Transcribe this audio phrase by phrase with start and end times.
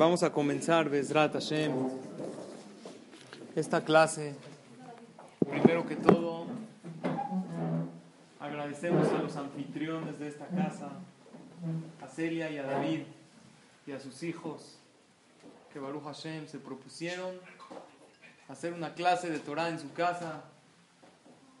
[0.00, 1.74] Vamos a comenzar, Bezrat Hashem,
[3.54, 4.34] esta clase.
[5.46, 6.46] Primero que todo,
[8.40, 10.88] agradecemos a los anfitriones de esta casa,
[12.00, 13.02] a Celia y a David
[13.86, 14.78] y a sus hijos,
[15.70, 17.34] que Baruch Hashem se propusieron
[18.48, 20.44] hacer una clase de Torah en su casa,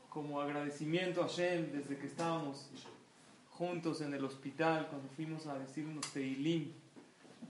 [0.08, 2.70] como agradecimiento a Hashem desde que estábamos
[3.50, 6.72] juntos en el hospital, cuando fuimos a decir unos teilim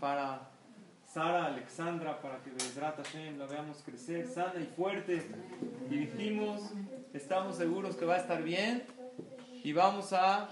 [0.01, 0.50] para
[1.13, 5.27] Sara Alexandra para que Bezrat Hashem la veamos crecer sana y fuerte.
[5.91, 6.71] Y dijimos,
[7.13, 8.85] estamos seguros que va a estar bien
[9.65, 10.49] y vamos a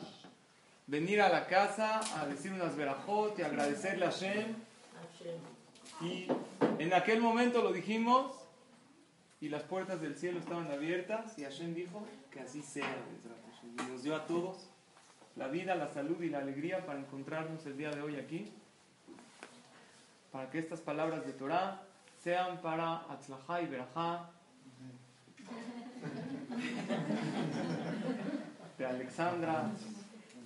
[0.88, 4.56] venir a la casa a decir unas verajot y agradecerle a Hashem.
[6.00, 6.26] Y
[6.80, 8.32] en aquel momento lo dijimos
[9.40, 12.96] y las puertas del cielo estaban abiertas y Hashem dijo que así sea.
[13.62, 14.68] Y nos dio a todos
[15.36, 18.52] la vida, la salud y la alegría para encontrarnos el día de hoy aquí
[20.32, 21.82] para que estas palabras de Torah
[22.22, 24.30] sean para Atzlajá y Berajá
[28.76, 29.70] de Alexandra,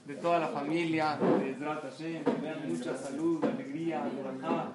[0.06, 4.72] de toda la familia, de Ezrat Hashem, que vean mucha salud, alegría, Berajá,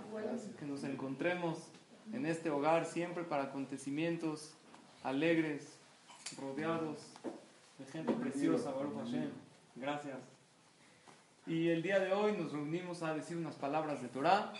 [0.60, 1.70] que nos encontremos
[2.14, 4.54] en este hogar siempre para acontecimientos
[5.04, 5.78] alegres,
[6.40, 6.98] rodeados
[7.78, 9.30] de gente preciosa, Baruch Hashem.
[9.76, 10.18] Gracias.
[11.46, 14.54] Y el día de hoy nos reunimos a decir unas palabras de Torah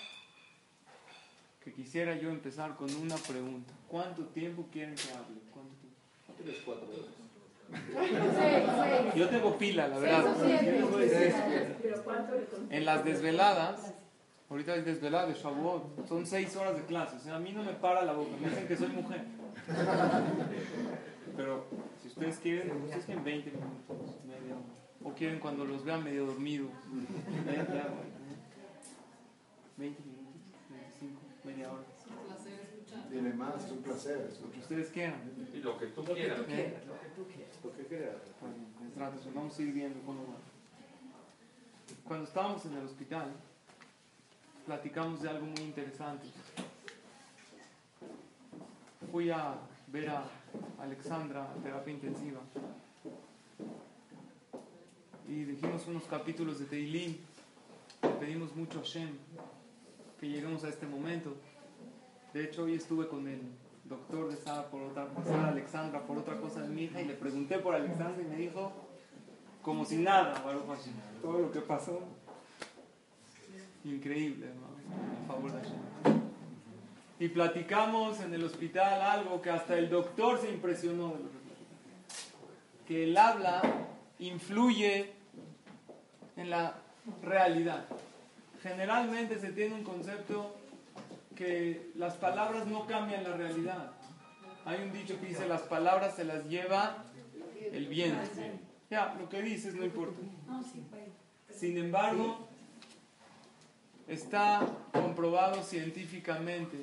[1.68, 3.74] que quisiera yo empezar con una pregunta.
[3.90, 5.36] ¿Cuánto tiempo quieren que hable?
[5.52, 5.98] ¿Cuánto tiempo?
[9.14, 10.34] Yo tengo pila, la verdad.
[12.70, 13.94] En las desveladas,
[14.50, 17.18] ahorita hay desveladas de Shavuot, son seis horas de clase.
[17.18, 19.26] O sea, a mí no me para la boca, me dicen que soy mujer.
[21.36, 21.66] Pero
[22.02, 24.64] si ustedes quieren, ustedes quieren 20 minutos, media hora.
[25.04, 26.72] O quieren cuando los vean medio dormidos.
[29.76, 30.17] 20 minutos
[31.48, 31.84] media hora.
[33.10, 34.30] Dile más, es un placer.
[34.42, 35.22] Lo que ustedes quieran.
[35.54, 36.40] Y lo que tú quieras.
[36.40, 38.16] Lo que quieras.
[39.34, 40.38] Vamos a ir viendo cómo va.
[42.06, 43.32] Cuando estábamos en el hospital,
[44.66, 46.28] platicamos de algo muy interesante.
[49.12, 49.56] Fui a
[49.88, 50.26] ver a
[50.80, 52.42] Alexandra a terapia intensiva
[55.28, 57.18] y dijimos unos capítulos de Teilín.
[58.02, 59.18] Le pedimos mucho a Shem
[60.20, 61.36] que lleguemos a este momento.
[62.34, 63.42] De hecho, hoy estuve con el
[63.86, 67.14] doctor de Sara por otra Sara Alexandra por otra cosa de mi hija y le
[67.14, 68.72] pregunté por Alexandra y me dijo
[69.62, 70.34] como si nada,
[71.22, 72.02] todo lo que pasó.
[73.84, 75.28] Increíble, hermano.
[75.28, 76.22] favor de Hashem.
[77.20, 82.86] Y platicamos en el hospital algo que hasta el doctor se impresionó de lo que
[82.88, 83.62] Que el habla
[84.20, 85.12] influye
[86.38, 86.76] en la
[87.22, 87.88] realidad
[88.68, 90.56] generalmente se tiene un concepto
[91.36, 93.92] que las palabras no cambian la realidad.
[94.66, 97.04] Hay un dicho que dice las palabras se las lleva
[97.72, 98.20] el viento.
[98.90, 100.20] Ya, lo que dices no importa.
[101.54, 102.48] Sin embargo,
[104.08, 106.78] está comprobado científicamente.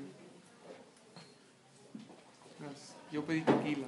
[3.12, 3.86] Yo pedí tequila.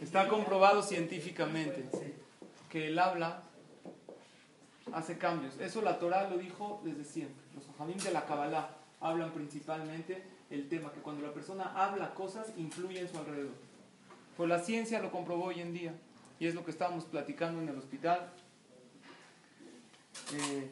[0.00, 1.84] Está comprobado científicamente
[2.70, 3.42] que el habla
[4.96, 5.58] hace cambios.
[5.60, 7.44] Eso la Torah lo dijo desde siempre.
[7.54, 8.70] Los hajamim de la Kabbalah
[9.00, 13.52] hablan principalmente el tema que cuando la persona habla cosas influye en su alrededor.
[14.38, 15.94] Pues la ciencia lo comprobó hoy en día
[16.40, 18.32] y es lo que estábamos platicando en el hospital.
[20.32, 20.70] Eh,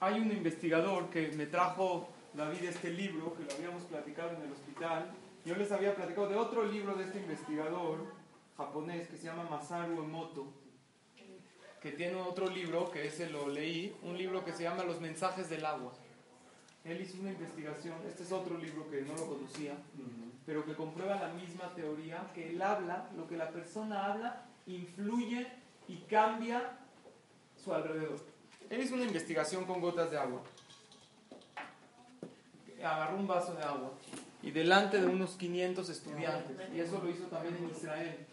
[0.00, 4.52] hay un investigador que me trajo David este libro que lo habíamos platicado en el
[4.52, 5.12] hospital.
[5.44, 8.04] Yo les había platicado de otro libro de este investigador
[8.56, 10.57] japonés que se llama Masaru Emoto
[11.80, 15.48] que tiene otro libro, que ese lo leí, un libro que se llama Los mensajes
[15.48, 15.92] del agua.
[16.84, 19.74] Él hizo una investigación, este es otro libro que no lo conocía,
[20.46, 25.46] pero que comprueba la misma teoría, que el habla, lo que la persona habla, influye
[25.86, 26.78] y cambia
[27.62, 28.18] su alrededor.
[28.70, 30.42] Él hizo una investigación con gotas de agua.
[32.82, 33.92] Agarró un vaso de agua
[34.42, 38.26] y delante de unos 500 estudiantes, y eso lo hizo también en Israel,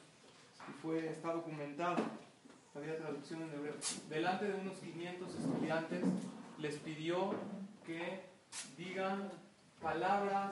[0.69, 1.97] y fue, está documentado
[2.75, 3.75] había traducción en hebreo,
[4.09, 6.03] delante de unos 500 estudiantes,
[6.59, 7.33] les pidió
[7.85, 8.23] que
[8.77, 9.31] digan
[9.81, 10.51] palabras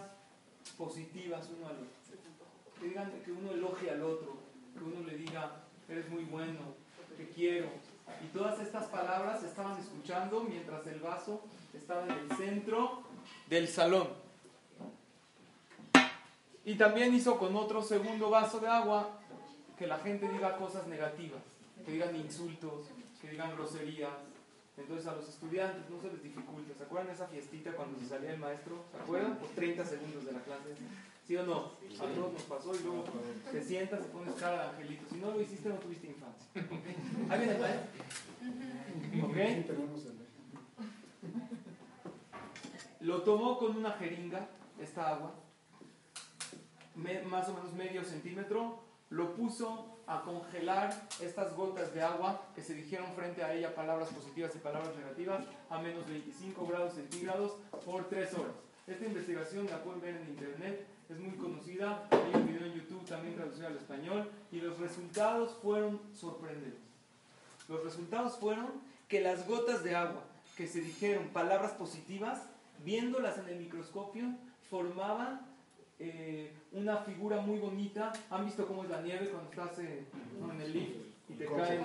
[0.77, 1.87] positivas uno al otro.
[2.79, 4.37] Que digan que uno elogie al otro,
[4.77, 6.59] que uno le diga, eres muy bueno,
[7.17, 7.67] te quiero.
[8.23, 11.41] Y todas estas palabras se estaban escuchando mientras el vaso
[11.73, 13.03] estaba en el centro
[13.47, 14.07] del salón.
[16.65, 19.19] Y también hizo con otro segundo vaso de agua
[19.77, 21.41] que la gente diga cosas negativas,
[21.85, 22.87] que digan insultos,
[23.21, 24.13] que digan groserías.
[24.75, 26.73] Entonces a los estudiantes no se les dificulta.
[26.75, 28.83] ¿Se acuerdan de esa fiestita cuando se salía el maestro?
[28.91, 29.37] ¿Se acuerdan?
[29.37, 30.75] Por 30 segundos de la clase.
[31.27, 31.73] ¿Sí o no?
[31.99, 33.05] A todos nos pasó y luego
[33.51, 35.05] te sientas y pones cara de angelito.
[35.09, 36.47] Si no lo hiciste, no tuviste infancia.
[37.29, 37.87] ¿Ahí viene el maestro?
[39.27, 39.37] ¿Ok?
[43.01, 44.47] Lo tomó con una jeringa,
[44.79, 45.35] esta agua,
[46.95, 52.73] más o menos medio centímetro, lo puso a congelar estas gotas de agua que se
[52.73, 57.53] dijeron frente a ella palabras positivas y palabras negativas a menos 25 grados centígrados
[57.85, 58.53] por 3 horas.
[58.85, 63.05] Esta investigación la pueden ver en internet, es muy conocida, hay un video en YouTube
[63.05, 66.81] también traducido al español y los resultados fueron sorprendentes.
[67.69, 68.67] Los resultados fueron
[69.07, 70.23] que las gotas de agua
[70.57, 72.41] que se dijeron palabras positivas,
[72.83, 74.25] viéndolas en el microscopio,
[74.69, 75.52] formaban
[76.05, 78.11] eh, una figura muy bonita.
[78.29, 80.05] ¿Han visto cómo es la nieve cuando estás eh,
[80.51, 80.95] en el lift
[81.29, 81.79] y te cae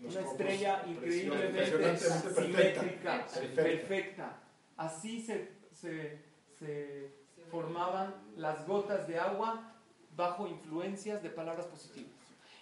[0.00, 4.38] una estrella increíblemente simétrica, perfecta?
[4.76, 6.18] Así se, se,
[6.58, 7.10] se
[7.50, 9.72] formaban las gotas de agua
[10.16, 12.10] bajo influencias de palabras positivas.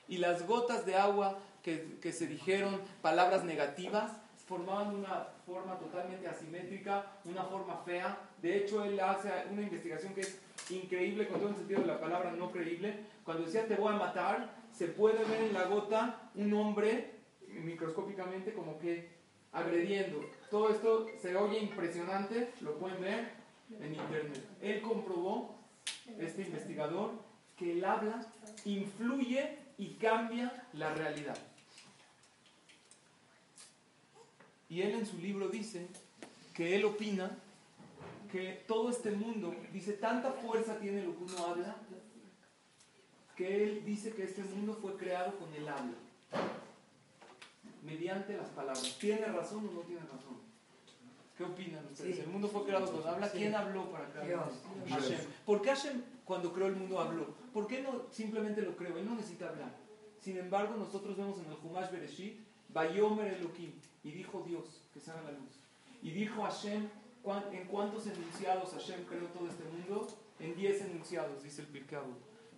[0.09, 4.13] Y las gotas de agua que, que se dijeron palabras negativas
[4.51, 8.19] formaban una forma totalmente asimétrica, una forma fea.
[8.43, 10.41] De hecho, él hace una investigación que es
[10.71, 12.95] increíble con todo el sentido de la palabra no creíble.
[13.25, 17.13] Cuando decía te voy a matar, se puede ver en la gota un hombre
[17.49, 19.09] microscópicamente como que
[19.53, 20.25] agrediendo.
[20.51, 23.33] Todo esto se oye impresionante, lo pueden ver
[23.81, 24.45] en internet.
[24.61, 25.59] Él comprobó,
[26.19, 27.13] este investigador,
[27.57, 28.27] que el habla
[28.65, 31.37] influye y cambia la realidad.
[34.69, 35.87] Y él en su libro dice
[36.55, 37.31] que él opina
[38.31, 41.77] que todo este mundo, dice, tanta fuerza tiene lo que uno habla,
[43.37, 45.95] que él dice que este mundo fue creado con el habla,
[47.83, 48.97] mediante las palabras.
[48.99, 50.39] ¿Tiene razón o no tiene razón?
[51.37, 52.19] ¿Qué opinan ustedes?
[52.19, 53.31] ¿El mundo fue creado con habla?
[53.31, 54.51] ¿Quién habló para crear
[54.89, 55.21] Hashem.
[55.47, 57.35] ¿Por qué Hashem cuando creó el mundo habló?
[57.55, 58.99] ¿Por qué no simplemente lo creó?
[58.99, 59.75] Él no necesita hablar.
[60.21, 63.73] Sin embargo, nosotros vemos en el Humash Bereshit, Bayomer Elohim,
[64.05, 65.65] y dijo Dios, que se haga la luz.
[66.03, 66.89] Y dijo Hashem,
[67.53, 70.09] ¿En cuántos enunciados Hashem creó todo este mundo?
[70.39, 71.99] En 10 enunciados, dice el Pirkei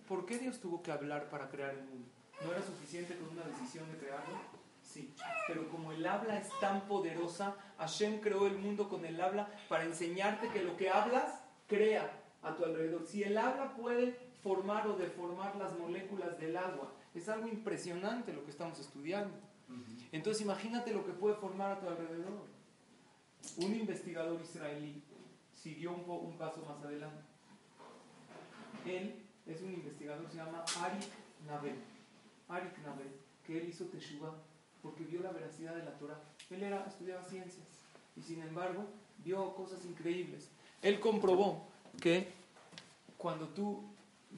[0.07, 2.07] ¿Por qué Dios tuvo que hablar para crear el mundo?
[2.43, 4.35] ¿No era suficiente con una decisión de crearlo?
[4.81, 5.13] Sí,
[5.47, 9.85] pero como el habla es tan poderosa, Hashem creó el mundo con el habla para
[9.85, 12.11] enseñarte que lo que hablas crea
[12.41, 13.05] a tu alrededor.
[13.05, 18.43] Si el habla puede formar o deformar las moléculas del agua, es algo impresionante lo
[18.43, 19.35] que estamos estudiando.
[20.11, 22.52] Entonces imagínate lo que puede formar a tu alrededor.
[23.57, 25.03] Un investigador israelí
[25.53, 27.23] siguió un, un paso más adelante.
[28.85, 31.09] Él es un investigador, se llama Arik
[31.47, 31.75] Nabel.
[32.49, 33.11] Arik Nabel,
[33.45, 34.33] que él hizo Teshuvah
[34.81, 36.21] porque vio la veracidad de la Torah.
[36.49, 37.65] Él era, estudiaba ciencias
[38.15, 38.85] y sin embargo
[39.23, 40.49] vio cosas increíbles.
[40.81, 41.67] Él comprobó
[42.01, 42.27] que
[43.17, 43.83] cuando tú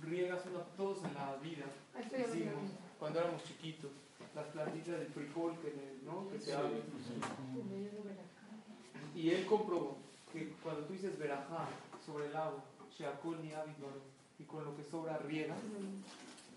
[0.01, 1.65] riegas una, todos en la vida,
[1.99, 3.91] hicimos, cuando éramos chiquitos,
[4.35, 5.73] las plantitas de frijol que,
[6.05, 6.29] ¿no?
[6.29, 6.83] que se abren.
[9.15, 9.97] Y él comprobó
[10.33, 11.69] que cuando tú dices verajá
[12.05, 13.51] sobre el agua, sheakol ni
[14.37, 15.55] y con lo que sobra riega,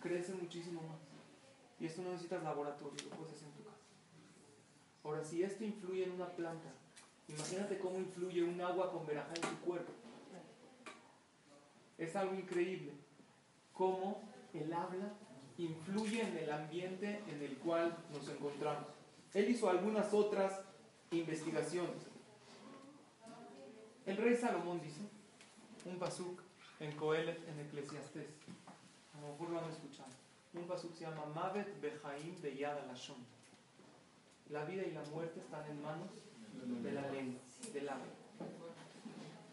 [0.03, 0.99] crece muchísimo más.
[1.81, 3.77] Y esto no necesitas laboratorio, lo puedes hacer en tu casa.
[5.05, 6.69] Ahora, si esto influye en una planta,
[7.29, 9.93] imagínate cómo influye un agua con verajá en tu cuerpo.
[11.97, 12.93] Es algo increíble
[13.73, 15.13] cómo el habla
[15.59, 18.89] influye en el ambiente en el cual nos encontramos.
[19.35, 20.61] Él hizo algunas otras
[21.13, 22.08] investigaciones.
[24.09, 25.03] El rey Salomón dice,
[25.85, 26.41] un pasuk
[26.81, 28.27] en Coelet, en Eclesiastés,
[29.15, 30.09] a lo mejor lo han escuchado,
[30.55, 33.19] un pasuk se llama Mavet Behaim de Yad Alashon.
[34.49, 36.09] La vida y la muerte están en manos
[36.83, 37.39] de la lengua,
[37.71, 38.07] del habla.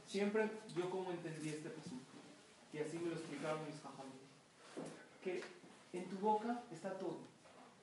[0.08, 2.00] Siempre yo como entendí este pasuk,
[2.72, 4.14] y así me lo explicaron mis jajamí,
[5.22, 5.44] que
[5.92, 7.18] en tu boca está todo.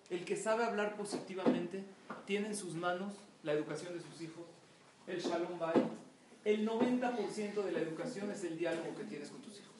[0.09, 1.85] El que sabe hablar positivamente
[2.25, 3.13] tiene en sus manos
[3.43, 4.47] la educación de sus hijos,
[5.07, 6.01] el Shalom Bayit,
[6.45, 9.73] el 90% de la educación es el diálogo que tienes con tus hijos.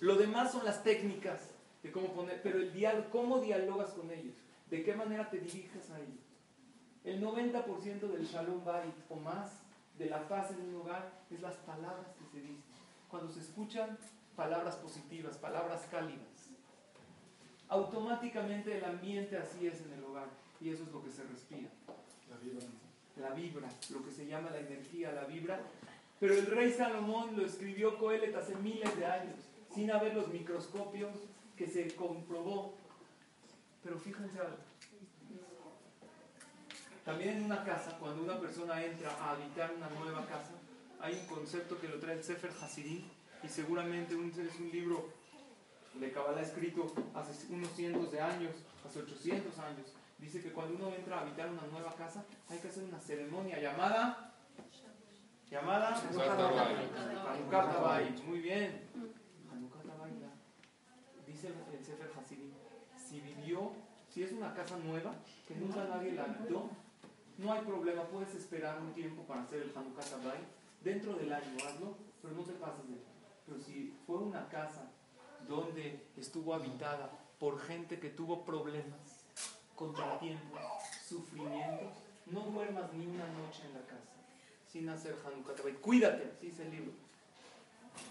[0.00, 1.50] Lo demás son las técnicas
[1.82, 4.34] de cómo poner, pero el diálogo, cómo dialogas con ellos,
[4.70, 6.18] ¿De qué manera te diriges ahí?
[7.04, 9.62] El 90% del Shalom Bait o más
[9.98, 12.64] de la paz en un hogar es las palabras que se dicen.
[13.08, 13.96] Cuando se escuchan
[14.34, 16.50] palabras positivas, palabras cálidas,
[17.68, 20.28] automáticamente el ambiente así es en el hogar
[20.60, 21.68] y eso es lo que se respira.
[22.30, 22.66] La vibra.
[23.16, 25.60] La vibra, lo que se llama la energía, la vibra.
[26.24, 29.36] Pero el rey Salomón lo escribió Coelet hace miles de años,
[29.74, 31.12] sin haber los microscopios
[31.54, 32.78] que se comprobó.
[33.82, 34.56] Pero fíjense algo.
[37.04, 40.52] También en una casa, cuando una persona entra a habitar una nueva casa,
[40.98, 43.02] hay un concepto que lo trae el Sefer Hasidim
[43.42, 45.10] y seguramente un, es un libro
[45.92, 49.92] de Kabbalah escrito hace unos cientos de años, hace 800 años.
[50.16, 53.60] Dice que cuando uno entra a habitar una nueva casa, hay que hacer una ceremonia
[53.60, 54.33] llamada
[55.54, 56.50] llamada Hanukkah.
[58.26, 58.88] Muy bien.
[59.52, 60.10] Hanukkah Tabai.
[61.26, 62.52] Dice el Sefer Hasidim,
[62.96, 63.70] si vivió,
[64.08, 65.14] si es una casa nueva,
[65.46, 66.68] que nunca nadie la habitó,
[67.38, 70.38] no hay problema, puedes esperar un tiempo para hacer el Hanukkah Tabai.
[70.82, 72.98] Dentro del año hazlo, pero no te pases de
[73.46, 74.90] Pero si fue una casa
[75.48, 79.24] donde estuvo habitada por gente que tuvo problemas,
[79.74, 80.60] contratiempos,
[81.08, 81.94] sufrimientos,
[82.26, 84.13] no duermas ni una noche en la casa
[84.74, 85.74] sin hacer Hanukkah Tabai.
[85.74, 86.90] Cuídate, así dice el libro.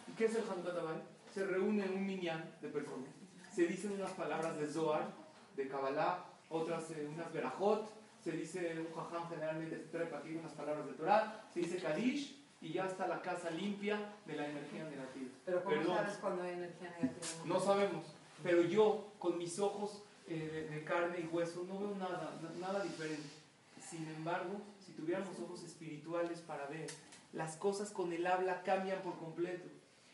[0.07, 0.95] ¿Y qué es el Hanukkah Tabai?
[1.33, 3.09] Se reúne un minyan de personas,
[3.53, 5.11] se dicen unas palabras de Zohar,
[5.57, 7.91] de Kabbalah, otras eh, unas verajot,
[8.23, 11.81] se dice un jajam generalmente se trae para aquí unas palabras de Torah, se dice
[11.81, 15.31] Kadish y ya está la casa limpia de la energía negativa.
[15.43, 17.27] Pero ¿cómo sabes cuando hay energía negativa?
[17.45, 18.05] No sabemos,
[18.41, 22.81] pero yo con mis ojos eh, de, de, carne y hueso no veo nada, nada
[22.83, 23.42] diferente.
[23.89, 26.87] Sin embargo, si tuviéramos ojos espirituales para ver,
[27.31, 29.67] las cosas con el habla cambian por completo.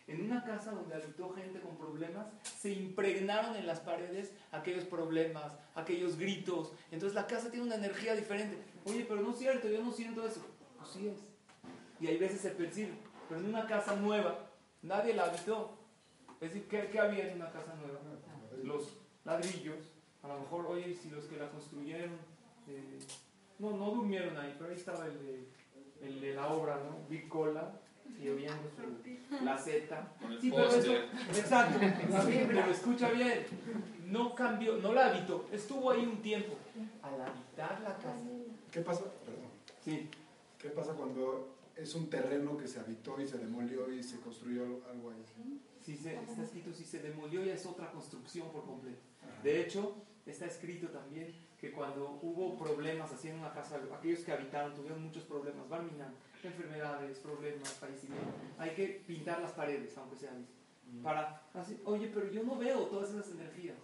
[0.07, 5.53] En una casa donde habitó gente con problemas, se impregnaron en las paredes aquellos problemas,
[5.75, 6.71] aquellos gritos.
[6.91, 8.57] Entonces la casa tiene una energía diferente.
[8.85, 10.43] Oye, pero no es cierto, yo no siento eso.
[10.77, 11.19] Pues sí es.
[11.99, 12.93] Y hay veces se percibe.
[13.27, 14.49] Pero en una casa nueva,
[14.81, 15.77] nadie la habitó.
[16.41, 17.99] Es decir, ¿qué, había en una casa nueva?
[18.63, 19.77] Los ladrillos.
[20.23, 22.17] A lo mejor, oye, si los que la construyeron,
[22.67, 22.99] eh,
[23.59, 25.47] no, no durmieron ahí, pero ahí estaba el de,
[26.01, 27.07] el de la obra, ¿no?
[27.09, 27.79] Big Cola
[28.21, 30.13] y oyendo su, la Z.
[30.41, 30.93] Sí, pero eso,
[31.29, 33.45] exacto, pero escucha bien,
[34.07, 36.55] no cambió, no la habitó, estuvo ahí un tiempo.
[37.03, 38.25] Al habitar la casa.
[38.71, 39.03] ¿Qué pasa?
[39.25, 39.49] Perdón.
[39.83, 40.09] Sí.
[40.57, 44.63] ¿Qué pasa cuando es un terreno que se habitó y se demolió y se construyó
[44.91, 45.23] algo ahí?
[45.81, 48.99] Si se, está escrito, si se demolió ya es otra construcción por completo.
[49.41, 54.31] De hecho, está escrito también que cuando hubo problemas así en una casa, aquellos que
[54.31, 60.31] habitaron tuvieron muchos problemas, barminan, enfermedades, problemas, fallecimientos, hay que pintar las paredes, aunque sea
[61.03, 63.77] para así, oye, pero yo no veo todas esas energías.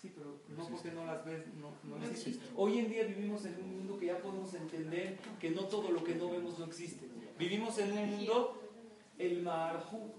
[0.00, 2.48] Sí, pero no porque no las ves, no, no existen.
[2.56, 6.04] Hoy en día vivimos en un mundo que ya podemos entender que no todo lo
[6.04, 7.08] que no vemos no existe.
[7.38, 8.60] Vivimos en un mundo,
[9.16, 10.12] el Marjú,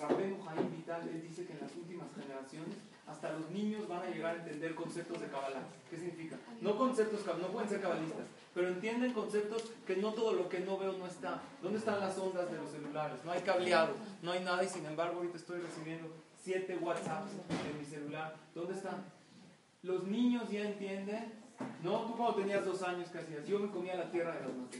[0.00, 2.76] Rabenu Jaim Vital, él dice que en las últimas generaciones
[3.06, 5.62] hasta los niños van a llegar a entender conceptos de Kabbalah.
[5.88, 6.36] ¿Qué significa?
[6.60, 10.78] No conceptos, no pueden ser cabalistas, pero entienden conceptos que no todo lo que no
[10.78, 11.42] veo no está.
[11.62, 13.24] ¿Dónde están las ondas de los celulares?
[13.24, 16.08] No hay cableado, no hay nada y sin embargo ahorita estoy recibiendo
[16.42, 17.32] siete WhatsApps
[17.70, 18.36] en mi celular.
[18.54, 19.04] ¿Dónde están?
[19.82, 21.32] Los niños ya entienden.
[21.82, 23.46] No, tú cuando tenías dos años, ¿qué hacías?
[23.46, 24.70] Yo me comía la tierra de las manos.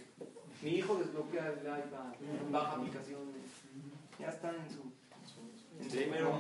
[0.63, 2.15] Mi hijo desbloquea el iPad,
[2.51, 3.35] baja aplicaciones.
[4.19, 4.93] Ya están en su
[5.89, 6.37] primero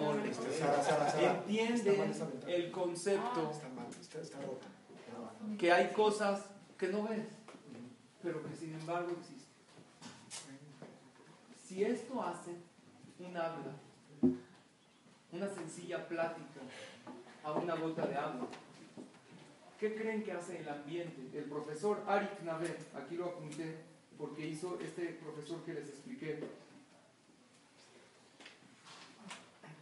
[1.18, 2.12] entiende
[2.46, 3.52] el concepto
[5.58, 6.44] que hay cosas
[6.78, 7.26] que no ves,
[8.22, 9.48] pero que sin embargo existen.
[11.66, 12.50] Si esto hace
[13.18, 13.72] un habla,
[15.32, 16.60] una sencilla plática
[17.44, 18.48] a una gota de agua,
[19.78, 21.38] ¿qué creen que hace el ambiente?
[21.38, 23.76] El profesor Arik Naver, aquí lo apunté
[24.18, 26.40] porque hizo este profesor que les expliqué,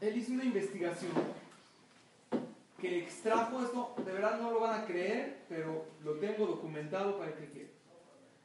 [0.01, 1.11] él hizo una investigación
[2.81, 7.35] que extrajo esto, de verdad no lo van a creer, pero lo tengo documentado para
[7.35, 7.73] que quieran.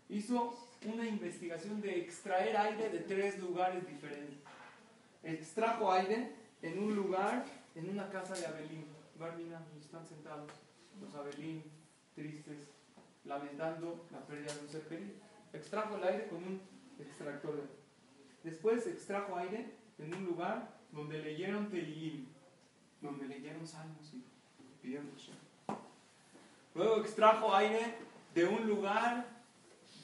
[0.10, 4.39] Hizo una investigación de extraer aire de tres lugares diferentes.
[5.22, 6.31] Extrajo aire
[6.62, 7.45] en un lugar,
[7.75, 8.86] en una casa de Abelín.
[9.19, 10.51] Barmina, están sentados
[11.00, 11.63] los Abelín,
[12.15, 12.69] tristes,
[13.24, 15.13] lamentando la pérdida de un ser querido.
[15.53, 16.62] Extrajo el aire con un
[17.00, 17.62] extractor.
[18.43, 19.67] Después extrajo aire
[20.00, 22.25] en un lugar donde leyeron Teliim,
[23.01, 24.23] donde leyeron salmos y
[24.81, 25.09] pidieron
[26.75, 27.95] Luego extrajo aire
[28.33, 29.25] de un lugar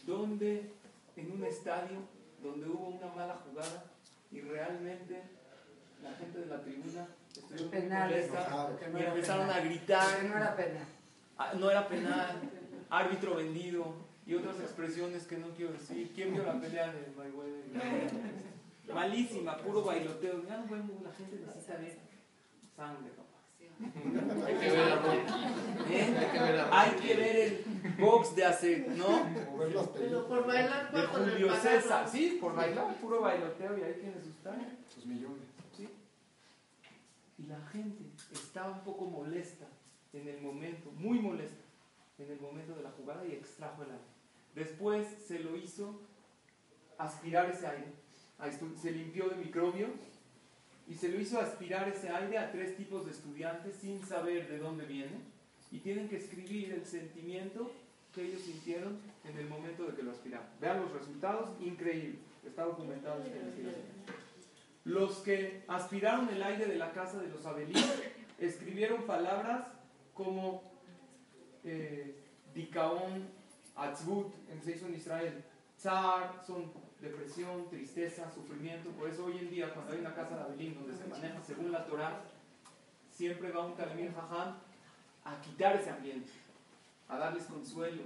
[0.05, 0.71] donde,
[1.15, 1.97] en un estadio,
[2.43, 3.85] donde hubo una mala jugada
[4.31, 5.21] y realmente
[6.03, 10.23] la gente de la tribuna estuvo molesta y empezaron a gritar.
[10.23, 10.79] No era pena.
[11.37, 12.41] Ah, no era penal,
[12.89, 13.93] árbitro vendido
[14.25, 16.11] y otras expresiones que no quiero decir.
[16.13, 18.43] ¿Quién vio la pelea de Mayweather?
[18.93, 20.43] Malísima, puro bailoteo.
[20.47, 21.97] Ya no vemos, la gente necesita ver
[22.75, 23.29] sangre, papá.
[24.45, 25.93] Hay que ver a Rocky.
[25.93, 26.17] ¿Eh?
[26.71, 29.25] Hay que ver Hay el box de hace, ¿no?
[29.93, 31.55] Pero por bailar De bajo del Julio.
[31.55, 32.09] César.
[32.09, 34.73] Sí, por bailar, puro bailoteo y ahí tiene sus tareas.
[34.93, 35.43] sus millones.
[35.75, 35.87] ¿sí?
[37.37, 39.65] Y la gente estaba un poco molesta
[40.11, 41.63] en el momento, muy molesta,
[42.17, 44.03] en el momento de la jugada y extrajo el aire.
[44.55, 46.01] Después se lo hizo
[46.97, 47.93] aspirar ese aire.
[48.81, 49.89] Se limpió de microbios
[50.87, 54.57] y se lo hizo aspirar ese aire a tres tipos de estudiantes sin saber de
[54.57, 55.17] dónde viene
[55.71, 57.71] y tienen que escribir el sentimiento
[58.13, 60.47] que ellos sintieron en el momento de que lo aspiraron.
[60.59, 62.17] Vean los resultados, increíble.
[62.45, 63.79] Está documentado en esta.
[64.85, 67.83] Los que aspiraron el aire de la casa de los Abelín
[68.39, 69.67] escribieron palabras
[70.13, 70.63] como
[71.63, 72.15] eh,
[72.53, 73.27] Dikaón,
[73.75, 75.43] Atzbut, en se hizo Israel,
[75.77, 78.89] Tsar, son depresión, tristeza, sufrimiento.
[78.91, 81.71] Por eso hoy en día, cuando hay una casa de Abelín donde se maneja según
[81.71, 82.21] la Torah,
[83.11, 84.55] siempre va un Talemir Jajam
[85.25, 86.31] a quitar ese ambiente,
[87.07, 88.03] a darles consuelo,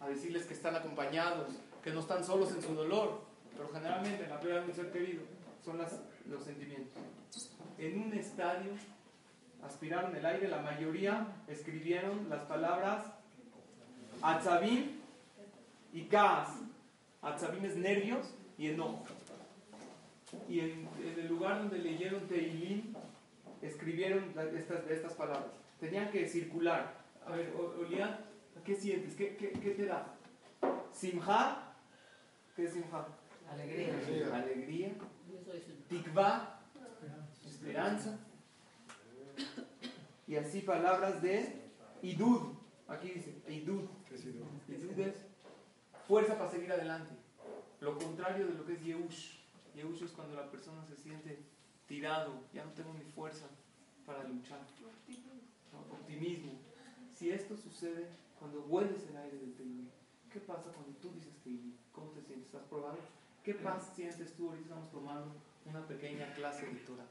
[0.00, 1.48] a decirles que están acompañados,
[1.82, 3.22] que no están solos en su dolor.
[3.56, 5.22] Pero generalmente en la pérdida de un ser querido
[5.64, 7.02] son las, los sentimientos.
[7.78, 8.72] En un estadio
[9.64, 13.06] aspiraron el aire, la mayoría escribieron las palabras
[14.22, 15.00] Atzabim
[15.92, 16.48] y Kaas.
[17.24, 19.04] Atzabim es nervios y enojo.
[20.48, 22.94] Y en, en el lugar donde leyeron Teilim,
[23.62, 25.46] escribieron estas, estas palabras.
[25.80, 26.94] Tenían que circular.
[27.26, 28.18] A ver, O- Olian,
[28.64, 29.14] ¿qué sientes?
[29.14, 30.14] ¿Qué, qué, qué te da?
[30.92, 31.74] Simha,
[32.54, 33.06] ¿qué es Simha?
[33.50, 33.94] Alegría.
[33.94, 34.34] Alegría.
[34.36, 34.92] Alegría.
[35.88, 36.60] Tikva,
[37.46, 38.18] esperanza.
[40.26, 41.62] Y así palabras de
[42.02, 42.54] Idud.
[42.88, 43.84] Aquí dice, Idud.
[44.08, 44.44] ¿Qué ha sido?
[44.68, 45.14] Idud es
[46.06, 47.14] fuerza para seguir adelante.
[47.80, 49.38] Lo contrario de lo que es Yehush.
[49.74, 51.38] Yehush es cuando la persona se siente
[51.86, 53.46] tirado, ya no tengo ni fuerza
[54.06, 54.60] para luchar.
[55.72, 55.94] ¿no?
[55.94, 56.52] Optimismo.
[57.14, 59.88] Si esto sucede cuando hueles el aire del Teilim,
[60.32, 61.74] ¿qué pasa cuando tú dices Teilim?
[61.92, 62.46] ¿Cómo te sientes?
[62.46, 62.98] ¿Estás probado?
[63.42, 64.48] ¿Qué paz sientes tú?
[64.48, 65.32] Ahorita estamos tomando
[65.66, 67.06] una pequeña clase de Torah.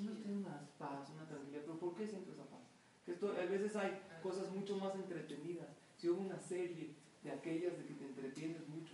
[0.00, 2.60] Uno tiene una paz, una tranquilidad, pero ¿por qué siento esa paz?
[3.04, 5.68] Que esto, a veces hay cosas mucho más entretenidas.
[5.96, 8.92] Si hubo una serie de aquellas de que te entretienes mucho,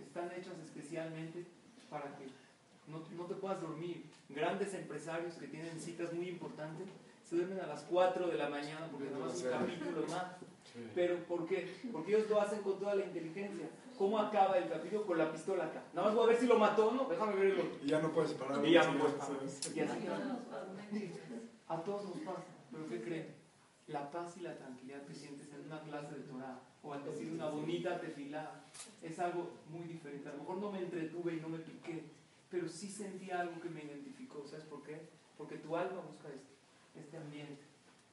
[0.00, 1.44] están hechas especialmente
[1.90, 2.26] para que
[2.88, 4.06] no, no te puedas dormir.
[4.30, 6.88] Grandes empresarios que tienen citas muy importantes
[7.28, 10.24] se duermen a las 4 de la mañana porque nada más un capítulo más.
[10.94, 11.74] Pero ¿por qué?
[11.92, 13.68] Porque ellos lo hacen con toda la inteligencia.
[13.98, 15.04] ¿Cómo acaba el capítulo?
[15.04, 15.82] Con la pistola acá.
[15.92, 17.04] Nada más voy a ver si lo mató o no.
[17.04, 17.78] Déjame ver el otro.
[17.82, 18.64] Y ya no puedes parar.
[18.64, 19.36] Y ya no puedes parar.
[19.46, 19.72] sí.
[19.74, 20.06] Y así
[21.66, 22.44] a todos nos pasa.
[22.70, 23.34] ¿Pero qué creen?
[23.88, 27.30] La paz y la tranquilidad que sientes en una clase de Torah o al decir
[27.30, 28.62] una bonita tefilá
[29.02, 30.28] es algo muy diferente.
[30.28, 32.02] A lo mejor no me entretuve y no me piqué,
[32.50, 34.46] pero sí sentí algo que me identificó.
[34.48, 34.98] ¿Sabes por qué?
[35.36, 37.62] Porque tu alma busca este, este ambiente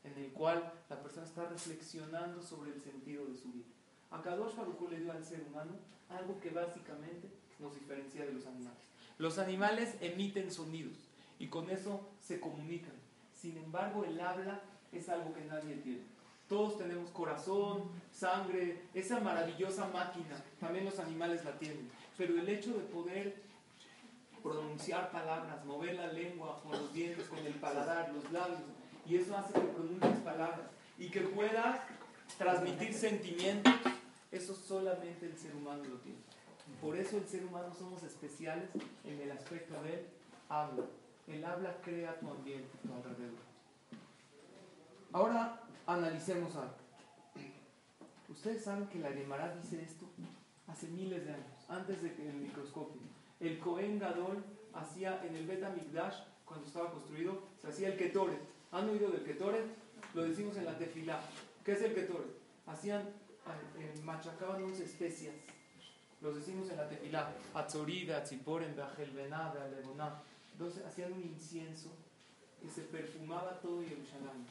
[0.03, 3.65] en el cual la persona está reflexionando sobre el sentido de su vida.
[4.11, 5.71] A Kadosh Baruj le dio al ser humano
[6.09, 8.79] algo que básicamente nos diferencia de los animales.
[9.17, 10.97] Los animales emiten sonidos
[11.39, 12.93] y con eso se comunican.
[13.33, 14.61] Sin embargo, el habla
[14.91, 16.14] es algo que nadie tiene.
[16.47, 21.89] Todos tenemos corazón, sangre, esa maravillosa máquina, también los animales la tienen.
[22.17, 23.35] Pero el hecho de poder
[24.43, 28.59] pronunciar palabras, mover la lengua con los dientes, con el paladar, los labios,
[29.07, 31.81] y eso hace que pronuncies palabras y que puedas
[32.37, 33.73] transmitir sentimientos,
[34.31, 36.19] eso solamente el ser humano lo tiene.
[36.81, 38.69] Por eso el ser humano somos especiales
[39.03, 40.05] en el aspecto del
[40.49, 40.83] habla.
[41.27, 43.45] El habla crea tu ambiente, tu alrededor.
[45.11, 46.75] Ahora analicemos algo.
[48.29, 50.09] Ustedes saben que la Gemara dice esto
[50.67, 53.01] hace miles de años, antes de que el microscopio.
[53.39, 54.43] El Cohen Gadol
[54.73, 58.39] hacía en el Beta Mikdash, cuando estaba construido, se hacía el Ketoret.
[58.71, 59.65] ¿Han oído del Ketoret?
[60.13, 61.19] Lo decimos en la tefilá.
[61.63, 62.35] ¿Qué es el Ketoret?
[62.65, 65.35] Hacían, eh, machacaban unas especias.
[66.21, 67.31] Los decimos en la tefilá.
[67.53, 70.21] Atzorida, Atziporen, Beajelbená, Bealegoná.
[70.53, 71.89] Entonces hacían un incienso
[72.61, 74.45] que se perfumaba todo Jerusalén.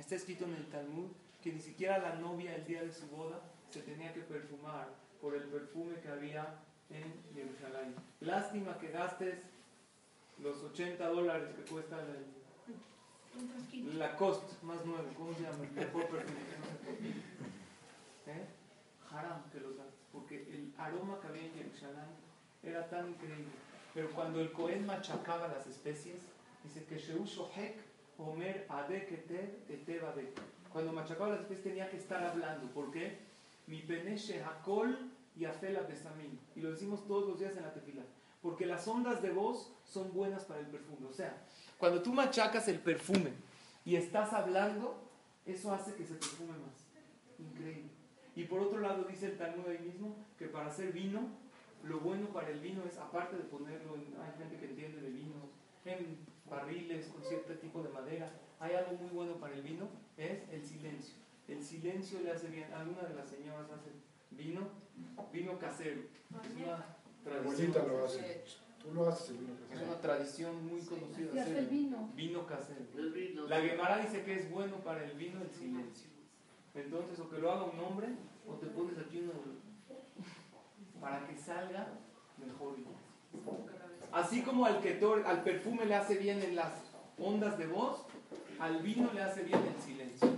[0.00, 1.10] Está escrito en el Talmud
[1.42, 4.88] que ni siquiera la novia el día de su boda se tenía que perfumar
[5.20, 6.58] por el perfume que había
[6.88, 7.94] en Jerusalén.
[8.20, 9.40] Lástima que gastes
[10.38, 15.64] los 80 dólares que cuesta el, la cost más nuevo, ¿cómo se llama?
[15.64, 16.40] El mejor perfume.
[18.26, 18.46] ¿Eh?
[19.10, 22.08] Haram que los gastes, porque el aroma que había en Jerusalén
[22.62, 23.52] era tan increíble.
[23.92, 26.22] Pero cuando el Cohen machacaba las especies,
[26.64, 27.89] dice que Sheu Shohek
[28.20, 30.02] Omer Adek Eter Etev.
[30.72, 32.68] Cuando machacaba las especies tenía que estar hablando.
[32.72, 33.18] ¿Por qué?
[33.66, 36.38] Mi peneche hakol y afela besamín.
[36.54, 38.02] Y lo decimos todos los días en la tefila.
[38.42, 41.06] Porque las ondas de voz son buenas para el perfume.
[41.08, 41.36] O sea,
[41.78, 43.32] cuando tú machacas el perfume
[43.84, 45.02] y estás hablando,
[45.44, 46.86] eso hace que se perfume más.
[47.38, 47.90] Increíble.
[48.36, 51.28] Y por otro lado dice el Talmud ahí mismo que para hacer vino,
[51.82, 55.10] lo bueno para el vino es, aparte de ponerlo en, hay gente que entiende de
[55.10, 55.50] vino,
[55.84, 56.18] en
[56.50, 60.62] barriles con cierto tipo de madera, hay algo muy bueno para el vino, es el
[60.64, 61.14] silencio.
[61.48, 62.72] El silencio le hace bien.
[62.74, 63.90] Alguna de las señoras hace
[64.30, 64.68] vino,
[65.32, 66.02] vino casero.
[66.02, 66.84] Es una
[67.24, 67.38] tradición.
[67.38, 68.44] abuelita lo hace.
[68.82, 69.86] Tú lo haces el vino Es casero.
[69.90, 71.30] una tradición muy conocida.
[71.30, 72.10] Hace hacer el vino.
[72.14, 72.84] Vino casero.
[73.48, 76.08] La Gemara dice que es bueno para el vino el silencio.
[76.74, 78.08] Entonces, o que lo haga un hombre,
[78.46, 79.32] o te pones aquí uno
[81.00, 81.88] para que salga
[82.38, 82.90] mejor vino.
[84.30, 86.70] Así como al, que al perfume le hace bien en las
[87.18, 88.06] ondas de voz,
[88.60, 90.28] al vino le hace bien el silencio.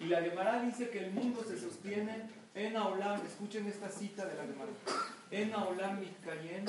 [0.00, 2.22] Y la Gemara dice que el mundo se sostiene
[2.54, 4.70] en Aulam, escuchen esta cita de la Gemara,
[5.30, 6.64] en Aulam Mitkayen,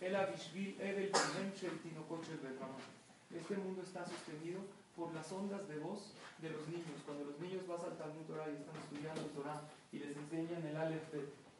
[0.00, 3.38] el Abishvil, Tinokot Shel Bet Ramah.
[3.38, 4.58] Este mundo está sostenido
[4.96, 6.98] por las ondas de voz de los niños.
[7.06, 9.62] Cuando los niños vas al Talmud Torah y están estudiando el Torah
[9.92, 11.14] y les enseñan el Aleph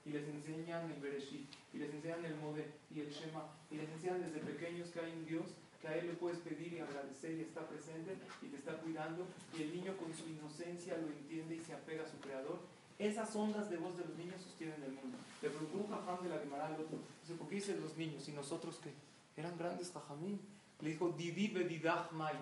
[0.05, 3.89] y les enseñan el Bereshit, y les enseñan el Mode y el Shema, y les
[3.91, 5.47] enseñan desde pequeños que hay un Dios,
[5.81, 9.27] que a Él le puedes pedir y agradecer y está presente y te está cuidando,
[9.57, 12.61] y el niño con su inocencia lo entiende y se apega a su Creador.
[12.99, 15.19] Esas ondas de voz de los niños sostienen el mundo.
[15.41, 18.29] Le preguntó un jajam de la Gemara al otro, dice, ¿por qué dicen los niños
[18.29, 18.93] y nosotros qué?
[19.37, 20.41] Eran grandes jajamín.
[20.81, 22.37] Le dijo, Didi bedidach mai.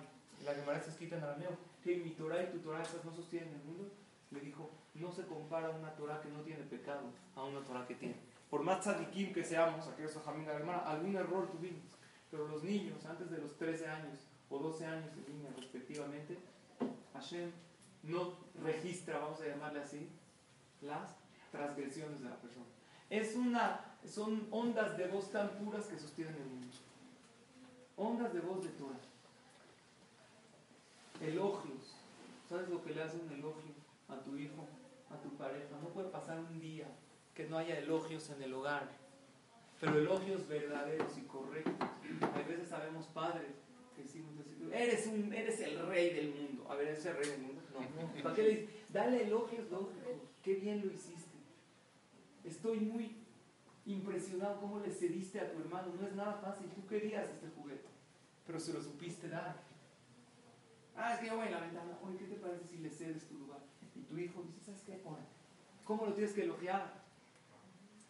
[0.45, 1.57] La Gemara está escrita en arameo.
[1.83, 3.91] Que mi Torah y tu Torah esas no sostienen el mundo.
[4.31, 7.95] Le dijo, no se compara una Torah que no tiene pecado a una Torah que
[7.95, 8.17] tiene.
[8.49, 11.85] Por más tzadikim que seamos, aquellos jajamín de Gemara, algún error tuvimos.
[12.31, 16.39] Pero los niños, antes de los 13 años o 12 años de niña respectivamente,
[17.15, 17.51] Hashem
[18.03, 20.09] no registra, vamos a llamarle así,
[20.81, 21.17] las
[21.53, 22.67] transgresiones de la persona.
[23.09, 26.69] Es una, son ondas de voz tan puras que sostienen el mundo.
[27.97, 29.01] Ondas de voz de Torah.
[31.21, 31.97] Elogios.
[32.49, 33.80] ¿Sabes lo que le hace un elogio
[34.11, 34.67] a tu hijo,
[35.11, 35.79] a tu pareja?
[35.83, 36.87] No puede pasar un día
[37.35, 38.89] que no haya elogios en el hogar.
[39.81, 41.89] Pero elogios verdaderos y correctos.
[42.21, 43.53] A veces sabemos padres
[43.97, 44.35] que decimos,
[44.73, 46.71] eres, un, eres el rey del mundo.
[46.71, 47.63] A ver, ¿eres el rey del mundo?
[47.73, 48.23] No.
[48.23, 48.93] ¿Para qué le dices?
[48.93, 50.05] Dale elogios lógicos.
[50.43, 51.39] Qué bien lo hiciste.
[52.45, 53.17] Estoy muy
[53.87, 55.95] impresionado cómo le cediste a tu hermano.
[55.99, 56.69] No es nada fácil.
[56.71, 57.89] Tú querías este juguete,
[58.47, 59.63] pero se lo supiste dar.
[60.97, 61.99] Ah, es que yo voy en la ventana.
[62.03, 63.61] Oye, ¿qué te parece si le cedes tu lugar?
[63.97, 65.03] Y tu hijo dice, ¿sabes qué?
[65.85, 67.03] ¿Cómo lo tienes que elogiar?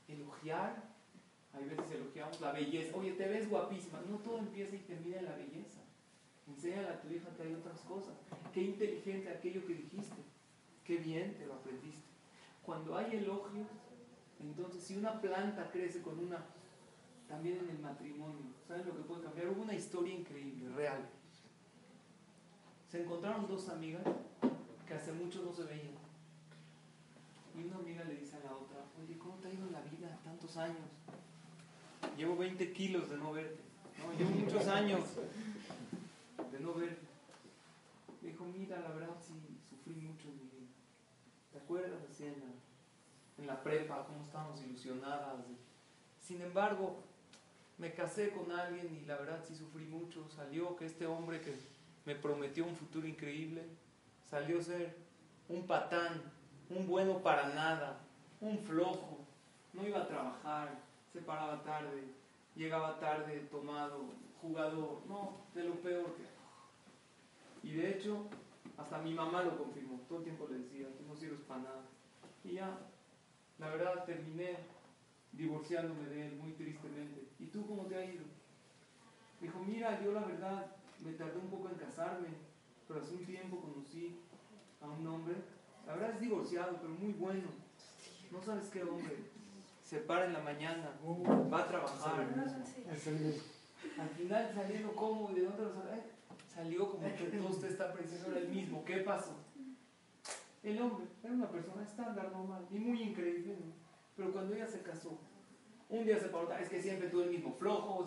[0.09, 0.91] Elogiar.
[1.53, 2.97] Hay veces elogiamos la belleza.
[2.97, 4.01] Oye, te ves guapísima.
[4.09, 5.81] No todo empieza y termina en la belleza.
[6.47, 8.15] Enséñale a tu hija que hay otras cosas.
[8.53, 10.17] Qué inteligente aquello que dijiste.
[10.85, 12.03] Qué bien te lo aprendiste.
[12.65, 13.69] Cuando hay elogios,
[14.41, 16.45] entonces si una planta crece con una,
[17.29, 19.49] también en el matrimonio, ¿sabes lo que puede cambiar?
[19.49, 21.09] Hubo una historia increíble, real.
[22.89, 24.03] Se encontraron dos amigas
[24.91, 25.95] que hace mucho no se veían.
[27.55, 29.83] Y una amiga le dice a la otra, oye, ¿cómo te ha ido en la
[29.83, 30.89] vida tantos años?
[32.17, 33.61] Llevo 20 kilos de no verte.
[34.01, 35.01] No, llevo muchos años
[36.51, 37.07] de no verte.
[38.21, 39.35] Le dijo, mira, la verdad sí
[39.71, 40.73] sufrí mucho en mi vida.
[41.53, 42.51] ¿Te acuerdas así en la,
[43.39, 45.37] en la prepa, cómo estábamos ilusionadas?
[46.21, 46.99] Sin embargo,
[47.79, 50.29] me casé con alguien y la verdad sí sufrí mucho.
[50.31, 51.55] Salió que este hombre que
[52.07, 53.63] me prometió un futuro increíble,
[54.31, 54.97] salió a ser
[55.49, 56.23] un patán,
[56.69, 58.01] un bueno para nada,
[58.41, 59.19] un flojo,
[59.73, 60.79] no iba a trabajar,
[61.13, 62.05] se paraba tarde,
[62.55, 64.05] llegaba tarde, tomado,
[64.41, 67.69] jugador, no, de lo peor que...
[67.69, 68.27] Y de hecho,
[68.79, 71.83] hasta mi mamá lo confirmó, todo el tiempo le decía, tú no sirves para nada.
[72.45, 72.79] Y ya,
[73.59, 74.57] la verdad, terminé
[75.33, 77.27] divorciándome de él muy tristemente.
[77.39, 78.25] ¿Y tú cómo te ha ido?
[79.41, 80.67] Dijo, mira, yo la verdad
[81.05, 82.29] me tardé un poco en casarme,
[82.91, 84.17] pero hace un tiempo conocí
[84.81, 85.37] a un hombre,
[85.87, 87.49] la verdad es divorciado, pero muy bueno.
[88.33, 89.17] No sabes qué hombre.
[89.85, 90.99] Se para en la mañana,
[91.53, 92.27] va a trabajar.
[92.91, 96.03] Al final saliendo como y de dónde lo salió.
[96.53, 98.85] Salió como que todo usted está pensando era el mismo.
[98.85, 99.37] ¿Qué pasó?
[100.65, 103.73] El hombre era una persona estándar, normal y muy increíble, ¿no?
[104.17, 105.17] Pero cuando ella se casó,
[105.89, 108.05] un día se paró, es que siempre tú el mismo flojo.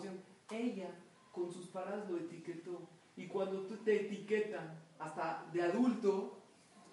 [0.50, 0.90] Ella,
[1.32, 2.86] con sus paradas, lo etiquetó.
[3.16, 6.38] Y cuando tú te etiquetan, hasta de adulto,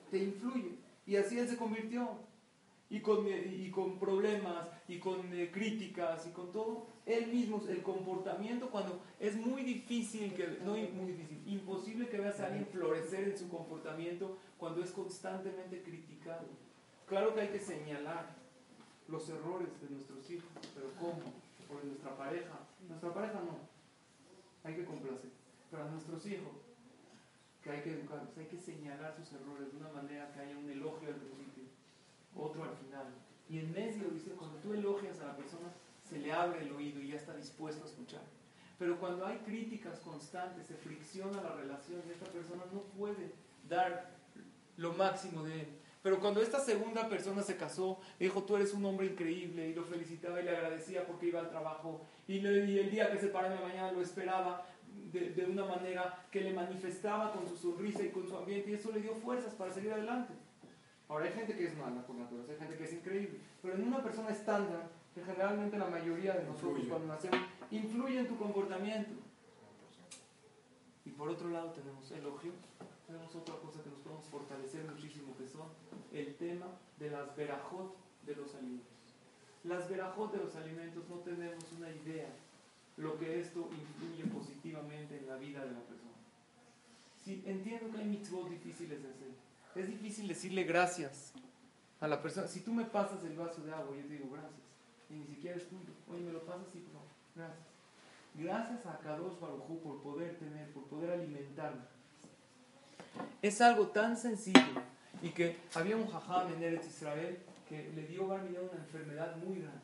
[0.10, 0.78] te influye.
[1.06, 2.20] Y así él se convirtió.
[2.90, 7.82] y con, y con problemas y con eh, críticas y con todo, él mismo, el
[7.82, 13.30] comportamiento cuando es muy difícil, que, no muy difícil, imposible que veas a alguien florecer
[13.30, 16.46] en su comportamiento cuando es constantemente criticado.
[17.08, 18.36] Claro que hay que señalar
[19.08, 21.22] los errores de nuestros hijos, pero ¿cómo?
[21.70, 22.60] Por nuestra pareja.
[22.88, 23.58] Nuestra pareja no,
[24.64, 25.32] hay que complacer,
[25.72, 26.54] pero a nuestros hijos,
[27.64, 30.70] que hay que educarlos, hay que señalar sus errores de una manera que haya un
[30.70, 31.42] elogio al principio
[32.36, 33.08] otro al final.
[33.50, 35.74] Y en medio, dice, cuando tú elogias a la persona,
[36.08, 38.22] se le abre el oído y ya está dispuesto a escuchar.
[38.80, 43.32] Pero cuando hay críticas constantes, se fricciona la relación y esta persona no puede
[43.68, 44.12] dar
[44.78, 45.68] lo máximo de él.
[46.02, 49.84] Pero cuando esta segunda persona se casó, dijo, tú eres un hombre increíble, y lo
[49.84, 53.56] felicitaba y le agradecía porque iba al trabajo, y, el día que se paró en
[53.56, 54.66] la mañana lo esperaba
[55.12, 58.74] de, de, una manera que le manifestaba con su sonrisa y con su ambiente, y
[58.76, 60.34] eso le dio fuerzas para seguir adelante.
[61.10, 63.84] Ahora hay gente que es mala por naturaleza, hay gente que es increíble, pero en
[63.84, 69.12] una persona estándar, que generalmente la mayoría de nosotros cuando nacemos, influye en tu comportamiento.
[71.04, 72.54] Y por otro lado tenemos elogio,
[73.08, 75.68] tenemos otra cosa que nos podemos fortalecer muchísimo, que son
[76.14, 77.94] el tema de las verajot
[78.26, 78.88] de los alimentos.
[79.66, 82.30] Las verajot de los alimentos no tenemos una idea
[83.02, 86.12] lo que esto influye positivamente en la vida de la persona.
[87.26, 89.28] Entiendo que hay mitzvot difíciles de hacer,
[89.76, 91.34] es difícil decirle gracias
[92.00, 92.48] a la persona.
[92.48, 94.62] Si tú me pasas el vaso de agua, yo te digo gracias.
[95.10, 95.94] Y ni siquiera es tuyo.
[96.10, 97.02] Oye, me lo pasas y no.
[97.36, 97.68] Gracias.
[98.34, 101.82] Gracias a Kadosh Barujú por poder tener, por poder alimentarme.
[103.42, 104.82] Es algo tan sencillo.
[105.22, 107.38] Y que había un jajam en Eretz Israel
[107.68, 109.82] que le dio a una enfermedad muy grande.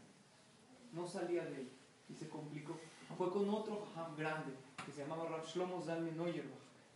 [0.94, 1.70] No salía de él
[2.10, 2.78] y se complicó.
[3.16, 4.54] Fue con otro jajam grande
[4.86, 6.16] que se llamaba Rav Shlomo Zalman.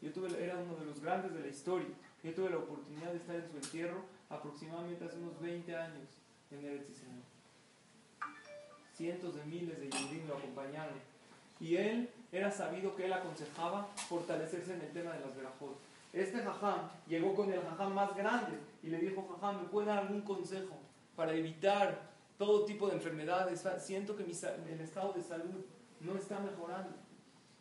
[0.01, 1.87] Yo tuve, era uno de los grandes de la historia.
[2.23, 6.07] Yo tuve la oportunidad de estar en su entierro aproximadamente hace unos 20 años
[6.51, 7.21] en Eretz Israel.
[8.95, 10.95] Cientos de miles de judíos lo acompañaron.
[11.59, 15.77] Y él era sabido que él aconsejaba fortalecerse en el tema de las verajot.
[16.13, 19.99] Este jajam llegó con el jajam más grande y le dijo, jajam, ¿me puede dar
[19.99, 20.75] algún consejo
[21.15, 23.63] para evitar todo tipo de enfermedades?
[23.79, 25.63] Siento que mi, el estado de salud
[26.03, 26.95] no está mejorando.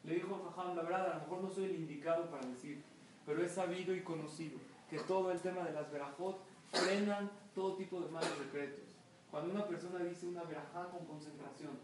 [0.05, 2.83] Le dijo el jajam, la verdad, a lo mejor no soy el indicado para decir,
[3.27, 6.39] pero es sabido y conocido que todo el tema de las verajot
[6.73, 8.85] frenan todo tipo de malos decretos.
[9.31, 11.79] Cuando una persona dice una verajá con concentración,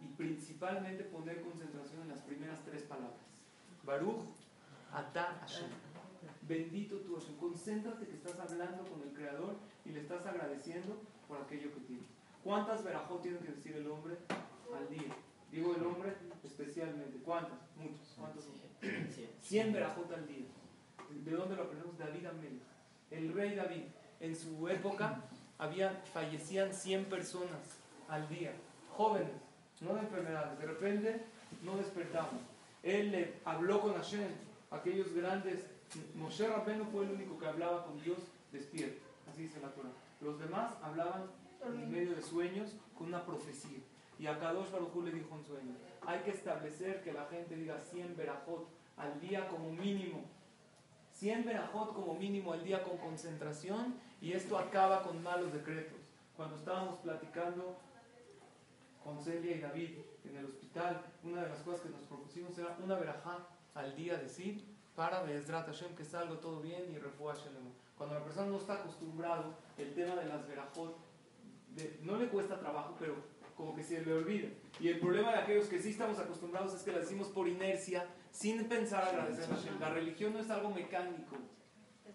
[0.00, 3.18] y principalmente poner concentración en las primeras tres palabras.
[3.84, 4.22] Baruch,
[4.92, 5.68] Ata, Hashem.
[6.42, 7.36] Bendito tú, Hashem.
[7.36, 12.02] Concéntrate que estás hablando con el Creador y le estás agradeciendo por aquello que tiene.
[12.44, 14.16] ¿Cuántas verajot tiene que decir el hombre
[14.74, 15.14] al día?
[15.50, 17.18] Digo el hombre especialmente.
[17.24, 17.58] ¿Cuántas?
[17.76, 18.14] Muchas.
[18.18, 18.44] ¿Cuántas?
[19.42, 20.46] 100 verajot al día.
[21.24, 21.98] ¿De dónde lo aprendemos?
[21.98, 22.60] David Amel.
[23.10, 23.84] El rey David,
[24.20, 25.22] en su época,
[25.58, 28.52] había, fallecían 100 personas al día,
[28.96, 29.32] jóvenes,
[29.80, 30.58] no de enfermedades.
[30.58, 31.22] De repente
[31.64, 32.40] no despertaban.
[32.82, 34.28] Él le habló con Hashem,
[34.70, 35.64] aquellos grandes.
[36.14, 38.18] Moshe Rabbeinu fue el único que hablaba con Dios
[38.52, 39.00] despierto.
[39.30, 39.90] Así dice la Torah.
[40.20, 41.24] Los demás hablaban
[41.64, 43.78] en medio de sueños con una profecía.
[44.18, 45.74] Y a Kadosh Baruj le dijo en sueño,
[46.06, 50.24] hay que establecer que la gente diga 100 verajot al día como mínimo.
[51.12, 55.98] 100 verajot como mínimo al día con concentración y esto acaba con malos decretos.
[56.36, 57.76] Cuando estábamos platicando
[59.04, 59.90] con Celia y David
[60.24, 64.16] en el hospital, una de las cosas que nos propusimos era una verajá al día
[64.16, 64.64] decir
[64.96, 67.34] para Be'ezrat Hashem que salga todo bien y refuá
[67.96, 70.96] Cuando la persona no está acostumbrado, el tema de las verajot
[72.02, 73.14] no le cuesta trabajo, pero
[73.58, 74.48] como que se le olvida.
[74.78, 78.06] Y el problema de aquellos que sí estamos acostumbrados es que las decimos por inercia
[78.30, 79.80] sin pensar agradecer a Hashem.
[79.80, 81.36] La religión no es algo mecánico.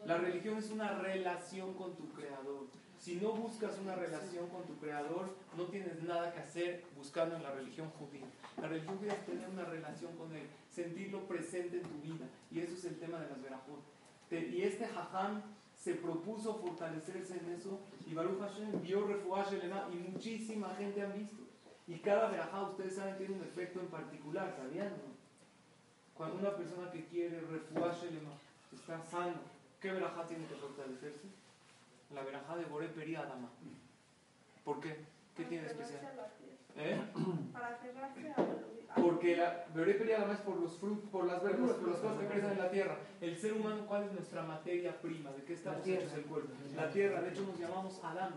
[0.06, 2.67] La religión es una relación con tu creador.
[2.97, 7.43] Si no buscas una relación con tu creador, no tienes nada que hacer buscando en
[7.43, 8.25] la religión judía.
[8.62, 12.25] La religión judía es tener una relación con él, sentirlo presente en tu vida.
[12.51, 13.84] Y eso es el tema de las verajot.
[14.32, 15.41] Y este jajam
[15.84, 19.54] se propuso fortalecerse en eso y Baruch Hashem vio refuash
[19.91, 21.43] y muchísima gente han visto.
[21.88, 24.93] Y cada verajá, ustedes saben, tiene un efecto en particular, ¿sabían?
[26.15, 28.06] Cuando una persona que quiere refuash
[28.74, 29.41] está sano,
[29.82, 31.28] ¿qué verajá tiene que fortalecerse?
[32.13, 33.50] La verajá de Boré Peri Adama.
[34.63, 35.04] ¿Por qué?
[35.36, 36.00] ¿Qué tiene especial?
[36.75, 37.01] ¿Eh?
[37.53, 38.63] Para cerrarse a
[39.01, 42.27] porque la Peri Adama es por los frutos, por las verduras, por las cosas que
[42.27, 42.97] crecen en la tierra.
[43.21, 45.31] El ser humano, ¿cuál es nuestra materia prima?
[45.31, 46.49] ¿De qué estamos hechos el cuerpo?
[46.75, 48.36] La tierra, de hecho nos llamamos Adán.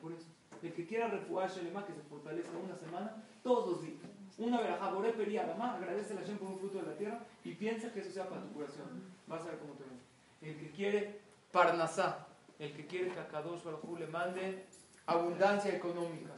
[0.00, 0.26] Por eso.
[0.62, 3.96] El que quiera refugiarse el que se fortalezca una semana, todos los días.
[4.38, 7.54] Una verajá, Boré Adama, agradece a la gente por un fruto de la tierra y
[7.54, 8.86] piensa que eso sea para tu curación.
[9.26, 10.00] Vas a ver cómo te ven.
[10.42, 11.20] El que quiere
[11.50, 12.26] Parnasá,
[12.58, 14.66] el que quiere que a Kadosh Baruj le mande
[15.06, 16.32] abundancia económica.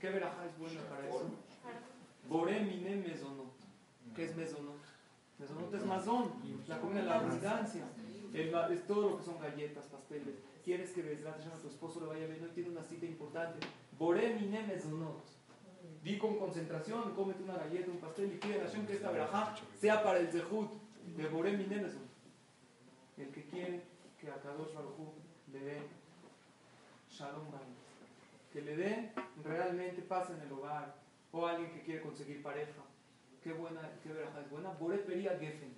[0.00, 1.30] ¿Qué verajá es buena para eso?
[2.28, 3.52] Boré mine mesonot.
[4.16, 4.80] ¿Qué es mesonot?
[5.38, 6.32] Mesonot es mazón,
[6.66, 7.84] la comida de la abundancia.
[8.32, 10.36] El es todo lo que son galletas, pasteles.
[10.64, 13.66] Quieres que Hashem, a tu esposo le vaya bien, hoy tiene una cita importante.
[13.98, 15.22] Boré mine mesonot.
[16.02, 19.54] Di con concentración, cómete una galleta, un pastel y pide a Hashem que esta verajá
[19.78, 20.72] sea para el zehut
[21.16, 22.08] de Boré mine mesonot.
[23.18, 23.82] El que quiere
[24.18, 25.12] que a Kadosh Baruj
[25.52, 25.82] le dé
[27.10, 27.79] Shalom Bayit,
[28.52, 29.12] que le dé
[29.44, 30.94] realmente paz en el hogar,
[31.32, 32.82] o alguien que quiere conseguir pareja.
[33.42, 34.70] Qué buena, qué verajá es buena.
[34.70, 35.72] Boré Peria Geffen.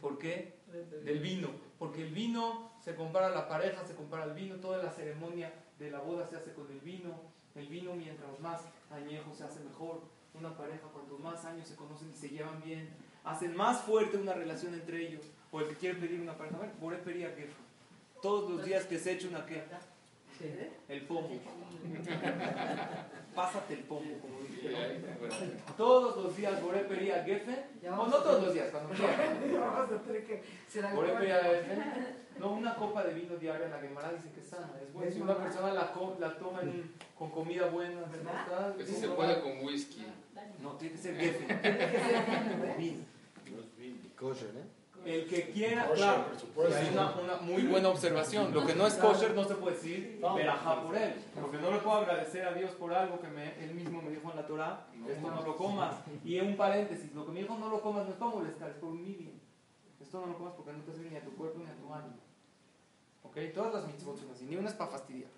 [0.00, 0.58] ¿Por qué?
[1.04, 1.48] Del vino.
[1.78, 5.52] Porque el vino se compara a la pareja, se compara al vino, toda la ceremonia
[5.78, 7.14] de la boda se hace con el vino.
[7.54, 10.02] El vino mientras más añejo se hace mejor.
[10.34, 12.88] Una pareja cuanto más años se conocen y se llevan bien,
[13.22, 15.22] hacen más fuerte una relación entre ellos.
[15.52, 17.64] O el que quiere pedir una pareja, a ver, Geffen.
[18.20, 19.46] Todos los días que se echa una
[20.38, 20.70] qué?
[20.88, 21.28] El pomo.
[23.34, 24.74] Pásate el pomo, como dice.
[25.76, 27.64] Todos los días Boré Peria Geffen.
[27.90, 28.94] O no todos los días, cuando
[30.26, 31.12] que ser Boré.
[31.14, 31.82] Peria Geffen.
[32.38, 34.70] No, una copa de vino diaria, la Gemara dice que es sana.
[34.82, 35.10] Es bueno.
[35.10, 38.76] Si una persona la, co- la toma en con comida buena, ¿verdad?
[38.76, 40.04] Que si se puede con whisky.
[40.60, 42.76] No, tiene que ser Geffen.
[42.78, 43.04] Vino.
[44.18, 44.64] Kosher, ¿eh?
[45.04, 46.76] El que quiera, Kosher, claro, por supuesto.
[46.78, 48.54] es una, una muy buena observación.
[48.54, 51.14] Lo que no es kosher no se puede decir verajá por él.
[51.40, 54.30] Porque no le puedo agradecer a Dios por algo que me, él mismo me dijo
[54.30, 55.96] en la Torah, esto no lo comas.
[56.24, 58.70] Y en un paréntesis, lo que me dijo no lo comas no es para molestar,
[58.70, 59.40] es por un bien.
[60.00, 61.92] Esto no lo comas porque no te hace ni a tu cuerpo ni a tu
[61.92, 62.16] ánimo.
[63.24, 63.36] ¿Ok?
[63.54, 65.30] Todas las mitzvot son así, ni una es para fastidiar.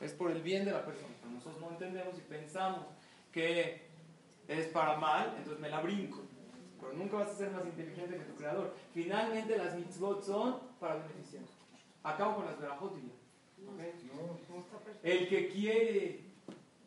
[0.00, 1.14] Es por el bien de la persona.
[1.20, 2.84] Pero nosotros no entendemos y pensamos
[3.30, 3.86] que
[4.48, 6.20] es para mal, entonces me la brinco.
[6.82, 8.74] Pero nunca vas a ser más inteligente que tu creador.
[8.92, 11.44] Finalmente las mitzvot son para beneficiar.
[12.02, 12.92] Acabo con las verajot.
[15.04, 16.20] El que quiere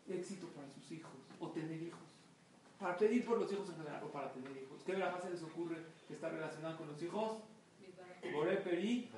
[0.10, 2.02] éxito para sus hijos o tener hijos,
[2.78, 5.42] para pedir por los hijos en general o para tener hijos, ¿qué verajá se les
[5.44, 5.78] ocurre
[6.08, 7.38] que está relacionada con los hijos?
[8.34, 9.10] Boré Peri,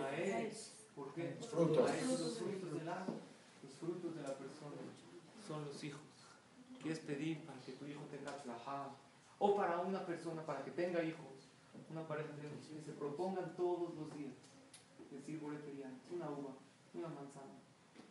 [0.00, 0.52] Mael.
[0.96, 1.36] ¿Por qué?
[1.38, 1.90] Los frutos.
[2.08, 3.16] Los frutos del árbol,
[3.62, 4.76] los frutos de la persona
[5.46, 6.00] son los hijos.
[6.80, 8.88] ¿Quieres pedir para que tu hijo tenga tlajá?
[9.38, 11.48] O para una persona, para que tenga hijos,
[11.90, 14.34] una pareja de hijos, que se propongan todos los días
[15.10, 16.54] decir Peri, una uva,
[16.94, 17.58] una manzana,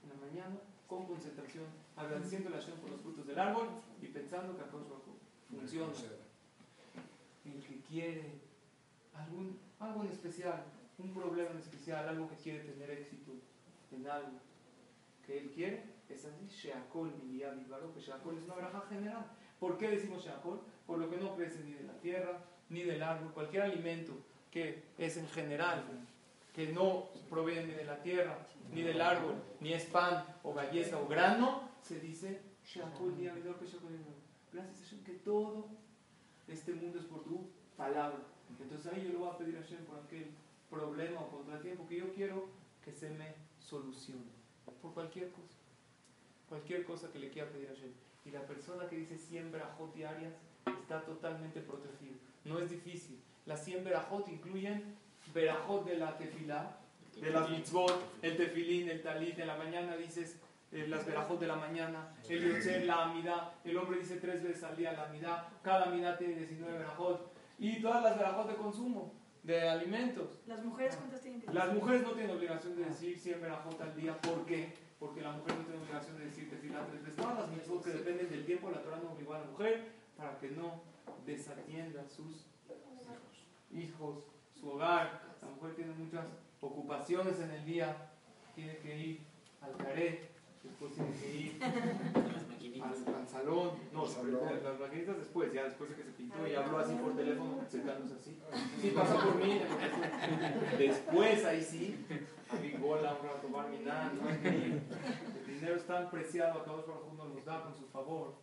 [0.04, 3.68] en la mañana, con concentración, agradeciendo a Hashem por los frutos del árbol
[4.02, 5.94] y pensando que Hu funciona.
[7.46, 8.42] El que quiere
[9.14, 10.64] algún, algo en especial,
[10.98, 13.34] un problema en especial, algo que quiere tener éxito
[13.92, 14.40] en algo
[15.26, 19.26] que él quiere, es así, Sheakol Biliyah Bilbaro, que Sheakol es una braja general.
[19.60, 20.60] ¿Por qué decimos Sheakol?
[20.86, 22.40] Por lo que no crece ni de la tierra,
[22.70, 24.14] ni del árbol, cualquier alimento
[24.52, 25.84] que es en general,
[26.54, 28.38] que no proviene ni de la tierra,
[28.72, 32.42] ni del árbol, ni es pan, o galleta, o grano, se dice
[32.76, 34.18] Biliyah Bilbaro, que Biliyah.
[34.52, 35.68] Gracias Hashem que todo
[36.48, 38.20] este mundo es por tu palabra.
[38.60, 40.32] Entonces ahí yo le voy a pedir a Hashem por aquel
[40.70, 42.48] problema o contratiempo que yo quiero
[42.84, 44.38] que se me solucione.
[44.82, 45.58] Por cualquier cosa.
[46.50, 47.92] Cualquier cosa que le quiera pedir a Hashem.
[48.28, 50.34] Y la persona que dice 100 verajot diarias
[50.66, 52.18] está totalmente protegida.
[52.44, 53.22] No es difícil.
[53.46, 54.96] Las 100 verajot incluyen
[55.34, 56.78] verajot de la tefilá,
[57.22, 59.40] de las mitzvot, el tefilín, el talit.
[59.40, 60.40] En la mañana dices
[60.74, 63.54] eh, las verajot de la mañana, el yotzer, la amidad.
[63.64, 65.48] El hombre dice tres veces al día la amidad.
[65.64, 67.32] Cada amidad tiene 19 verajot.
[67.58, 69.14] Y todas las verajot de consumo,
[69.44, 70.38] de alimentos.
[70.46, 73.96] ¿Las mujeres cuántas tienen que Las mujeres no tienen obligación de decir 100 verajot al
[73.96, 74.18] día.
[74.18, 74.87] ¿Por qué?
[75.00, 77.16] Porque la mujer no tiene obligación de decir tefilá tres veces.
[77.18, 80.40] Todas las mitzvot que dependen del tiempo, la Torah no obligó a la mujer para
[80.40, 80.82] que no
[81.26, 82.48] desatienda sus
[83.72, 84.24] hijos,
[84.56, 85.22] su hogar.
[85.42, 86.26] La mujer tiene muchas
[86.62, 88.12] ocupaciones en el día.
[88.56, 89.22] Tiene que ir
[89.62, 90.32] al caret,
[90.68, 91.64] después tiene que ir
[92.84, 93.72] al, al salón.
[93.94, 94.40] No, Salón.
[94.64, 98.16] las maquinitas después, ya después de que se pintó y habló así por teléfono, secándose
[98.16, 98.38] así.
[98.82, 99.60] Sí, pasó por mí.
[100.78, 102.06] Después, ahí sí,
[102.50, 103.48] a mi bola, un rato,
[104.28, 104.82] hay que ir.
[105.48, 108.36] El dinero es tan preciado, acá por uno nos da con su favor,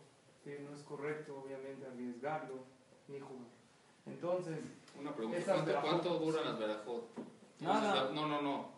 [0.43, 2.55] que no es correcto, obviamente, arriesgarlo
[3.07, 3.47] ni jugar.
[4.05, 4.59] Entonces,
[4.99, 5.39] Una pregunta.
[5.45, 7.09] ¿Cuánto, cuánto duran las verajot?
[7.59, 8.11] Nada.
[8.11, 8.74] No, no, no.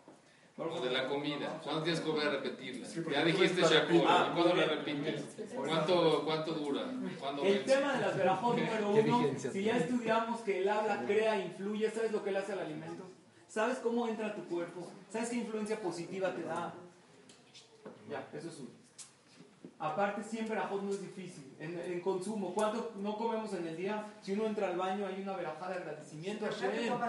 [0.58, 1.60] Lo de la comida.
[1.62, 2.84] ¿Cuántos días que voy a repetirla?
[2.84, 3.62] Sí, Ya dijiste.
[4.08, 4.68] Ah, ¿Cuándo la bien.
[4.70, 5.36] repites?
[5.54, 6.82] ¿Cuánto, cuánto dura?
[7.20, 7.74] ¿Cuándo El vence?
[7.76, 11.88] tema de las verajot número ¿Qué uno, si ya estudiamos que el habla crea, influye,
[11.92, 13.04] ¿sabes lo que le hace al alimento?
[13.46, 14.90] ¿Sabes cómo entra a tu cuerpo?
[15.08, 16.74] ¿Sabes qué influencia positiva te da?
[18.10, 18.70] Ya, eso es uno.
[19.78, 21.54] Aparte, siempre verajot no es difícil.
[21.60, 24.12] En, en consumo, ¿cuánto no comemos en el día?
[24.20, 27.08] Si uno entra al baño, hay una verajada de agradecimiento a ¿Verdad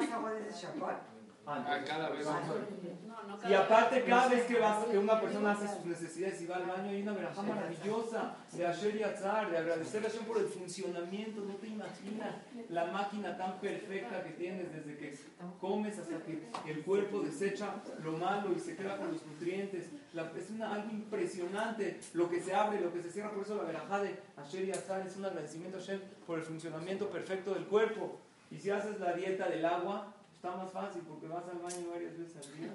[3.49, 6.65] Y aparte, cada vez que, vas, que una persona hace sus necesidades y va al
[6.65, 10.45] baño, hay una verajá maravillosa de Asher y Atzar, de agradecer a Hashem por el
[10.47, 11.41] funcionamiento.
[11.41, 12.35] No te imaginas
[12.69, 15.17] la máquina tan perfecta que tienes desde que
[15.59, 19.87] comes hasta que el cuerpo desecha lo malo y se queda con los nutrientes.
[20.13, 23.31] La- es una, algo impresionante lo que se abre, lo que se cierra.
[23.31, 26.43] Por eso la verajá de Asher y Atzar es un agradecimiento a Hashem por el
[26.45, 28.17] funcionamiento perfecto del cuerpo.
[28.51, 32.17] Y si haces la dieta del agua, está más fácil porque vas al baño varias
[32.17, 32.73] veces al día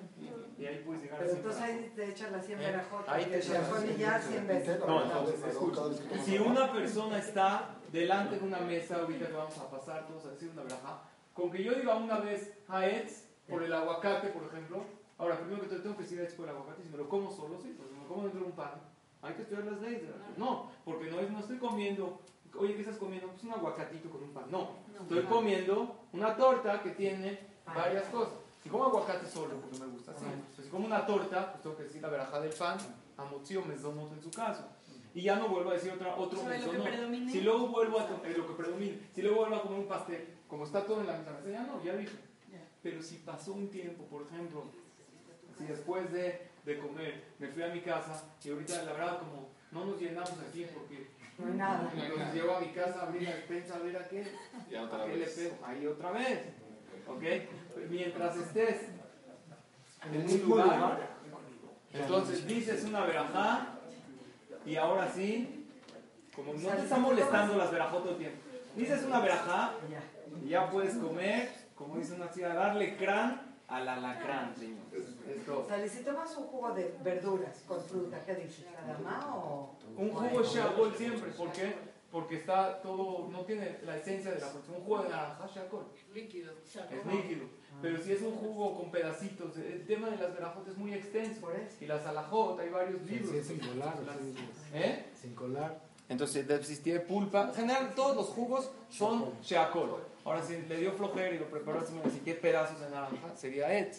[0.59, 3.09] y ahí puedes llegar a Pero entonces ahí te echan las 100 Eh, verajotas.
[3.15, 4.81] ahí te echan y ya 100 veces.
[4.87, 5.81] No, entonces, escucha.
[6.25, 10.31] Si una persona está delante de una mesa, ahorita que vamos a pasar todos a
[10.33, 11.03] decir una braja,
[11.33, 14.85] con que yo diga una vez Haetz por el aguacate, por ejemplo,
[15.17, 17.31] ahora primero que todo tengo que decir Haetz por el aguacate, si me lo como
[17.31, 18.73] solo, sí, porque me lo como dentro de un pan,
[19.23, 20.03] hay que estudiar las leyes.
[20.03, 22.21] de la- No, porque no, es, no estoy comiendo,
[22.59, 23.29] oye, ¿qué estás comiendo?
[23.29, 24.45] Pues un aguacatito con un pan.
[24.51, 24.69] No,
[25.01, 28.35] estoy comiendo una torta que tiene varias cosas.
[28.63, 30.25] Si como aguacate solo, porque me gusta así,
[30.63, 32.79] si como una torta, pues tengo que decir la verajá del pan,
[33.17, 34.65] amotzio, mezonot en su caso.
[35.15, 37.31] Y ya no vuelvo a decir otra, otro predomine.
[37.31, 40.29] Si luego vuelvo a comer lo que predomine, si luego vuelvo a comer un pastel,
[40.49, 42.17] como está todo en la misma mesa, ya no, ya dije.
[42.83, 44.65] Pero si pasó un tiempo, por ejemplo,
[45.59, 49.49] si después de, de comer me fui a mi casa y ahorita la verdad como
[49.71, 51.09] no nos llenamos aquí porque
[51.39, 51.93] No hay nada.
[51.95, 54.27] entonces llego a mi casa a abrir la despensa a ver a qué,
[54.71, 55.35] Ya a le vez.
[55.35, 56.41] pego, ahí otra vez.
[57.09, 57.23] ¿Ok?
[57.91, 58.83] Mientras estés
[60.13, 60.99] en un lugar,
[61.93, 63.69] entonces dices una verajá
[64.67, 65.67] y ahora sí,
[66.35, 68.39] como no te está molestando las verajot todo el tiempo,
[68.77, 70.03] dices una verajá Ya.
[70.43, 74.79] y ya puedes comer, como dice una tía, darle crán al alacrán, señor.
[75.29, 75.67] Esto.
[75.69, 78.67] Sally, si tomas un jugo de verduras con fruta, ¿qué dices?
[78.83, 79.75] ¿Adama o...?
[79.97, 81.75] Un jugo Sheakol siempre, ¿por qué?
[82.15, 84.71] Porque está todo, no tiene la esencia de la fruta.
[84.71, 85.85] Un jugo de naranja Sheakol
[86.15, 86.53] Líquido.
[86.63, 87.47] es líquido.
[87.83, 91.49] Pero si es un jugo con pedacitos, el tema de las verajotas es muy extenso.
[91.81, 93.33] Y las alajot, hay varios libros.
[93.33, 93.97] Sí, sin colar.
[93.99, 94.35] Sí,
[94.75, 95.07] ¿Eh?
[95.21, 95.81] Sin colar.
[96.09, 99.97] Entonces, si tiene pulpa, en general todos los jugos son Sheakol.
[100.25, 103.93] Ahora, si le dio flojera y lo preparó así, tiene pedazos de naranja, sería Et.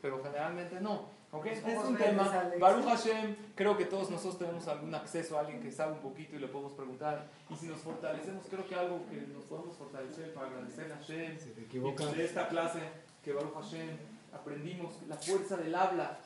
[0.00, 1.08] Pero generalmente no.
[1.32, 1.46] ¿Ok?
[1.46, 2.50] Los Es un tema.
[2.58, 6.34] Baruch Hashem, creo que todos nosotros tenemos algún acceso a alguien que sabe un poquito
[6.36, 7.28] y le podemos preguntar.
[7.48, 11.38] Y si nos fortalecemos, creo que algo que nos podemos fortalecer para agradecerle a Hashem.
[11.38, 12.16] Si te Y equivocas.
[12.16, 12.80] de esta clase
[13.22, 13.90] que Baruch Hashem
[14.32, 16.18] aprendimos, la fuerza del habla.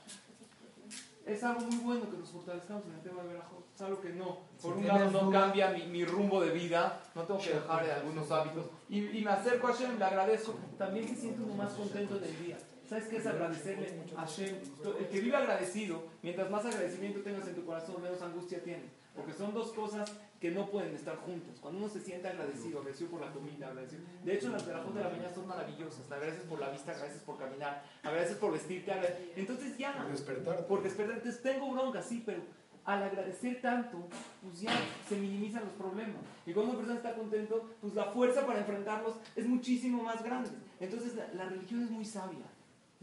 [1.26, 3.64] Es algo muy bueno que nos fortalezcamos en el tema de Berajot.
[3.74, 6.50] Es algo que no, por Si un lado no duda- cambia mi, mi rumbo de
[6.50, 8.66] vida, no tengo que dejar de algunos hábitos.
[8.90, 10.54] Y, y me acerco a Hashem, le agradezco.
[10.78, 12.58] También se siente uno más contento en el día.
[12.88, 14.56] ¿Sabes qué es agradecerle a Hashem?
[14.98, 18.90] El que vive agradecido, mientras más agradecimiento tengas en tu corazón, menos angustia tienes.
[19.16, 21.58] Porque son dos cosas que no pueden estar juntas.
[21.60, 24.02] Cuando uno se siente agradecido, agradecido por la comida, agradecido.
[24.24, 26.10] De hecho, las verajot de la mañana son maravillosas.
[26.10, 28.92] Agradeces por la vista, agradeces por caminar, agradeces por vestirte.
[28.92, 30.66] agrade- Entonces ya, Por despertar.
[30.66, 31.16] por despertar.
[31.18, 32.42] Entonces tengo bronca, sí, pero
[32.84, 34.08] al agradecer tanto,
[34.42, 34.72] pues ya
[35.08, 36.20] se minimizan los problemas.
[36.44, 40.50] Y cuando una persona está contento, pues la fuerza para enfrentarlos es muchísimo más grande.
[40.80, 42.44] Entonces la, la religión es muy sabia.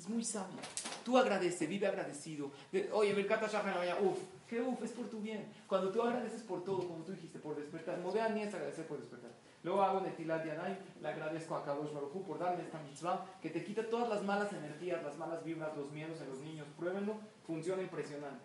[0.02, 0.62] Es muy sabia.
[1.06, 2.50] Tú agradece, vive agradecido.
[2.72, 4.18] De- Oye, Birkata Shahar, vaya, uff,
[4.50, 5.46] que uff, es por tu bien.
[5.68, 8.00] Cuando tú agradeces por todo, como tú dijiste, por despertar.
[8.00, 9.30] Modea ni es agradecer por despertar.
[9.64, 13.64] Luego hago Netilat Yanai, le agradezco a Kadosh Baruj por darme esta mitzvah que te
[13.64, 16.66] quita todas las malas energías, las malas vibras, los miedos en los niños.
[16.80, 17.14] Pruébenlo,
[17.46, 18.44] funciona impresionante.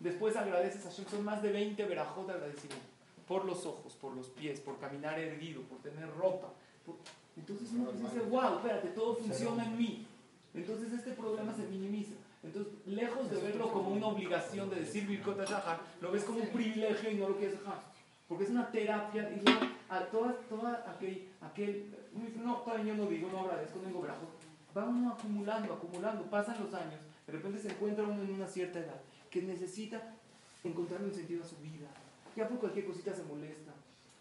[0.00, 2.86] Después agradeces a Hashem, son más de 20 verajot de agradecimiento.
[3.28, 6.48] Por los ojos, por los pies, por caminar erguido, por tener ropa.
[6.86, 6.96] por-
[7.36, 10.06] Entonces uno dice, wow, espérate, todo funciona en mí.
[10.54, 12.14] Entonces este problema se minimiza.
[12.42, 16.48] Entonces, lejos de verlo como una obligación de decir Birkot HaShahar, lo ves como un
[16.48, 17.80] privilegio y no lo quieres dejar.
[18.28, 19.42] Porque es una terapia y
[19.88, 24.28] a toda, toda aquel, aquel, no, yo no digo, no agradezco, no digo brazo.
[24.76, 28.80] Va uno acumulando, acumulando, pasan los años, de repente se encuentra uno en una cierta
[28.80, 29.00] edad
[29.30, 30.14] que necesita
[30.62, 31.88] encontrar un sentido a su vida.
[32.36, 33.72] Ya por cualquier cosita se molesta.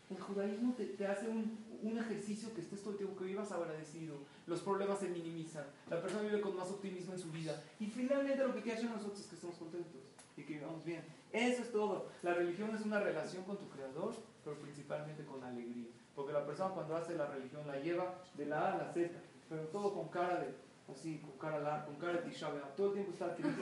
[0.10, 3.52] El judaísmo te, te hace un, un ejercicio que estés todo el tiempo, que vivas
[3.52, 4.18] agradecido,
[4.48, 8.46] los problemas se minimizan, la persona vive con más optimismo en su vida y finalmente
[8.46, 10.02] lo que quiere hacer nosotros es que estemos contentos
[10.36, 11.04] y que vivamos bien.
[11.32, 12.08] Eso es todo.
[12.22, 14.14] La religión es una relación con tu creador,
[14.44, 15.88] pero principalmente con alegría.
[16.16, 19.12] Porque la persona cuando hace la religión la lleva de la A a la Z,
[19.50, 20.54] pero todo con cara de,
[20.92, 22.50] así, con cara, la, con cara de Tisha.
[22.76, 23.54] Todo el tiempo está Knis.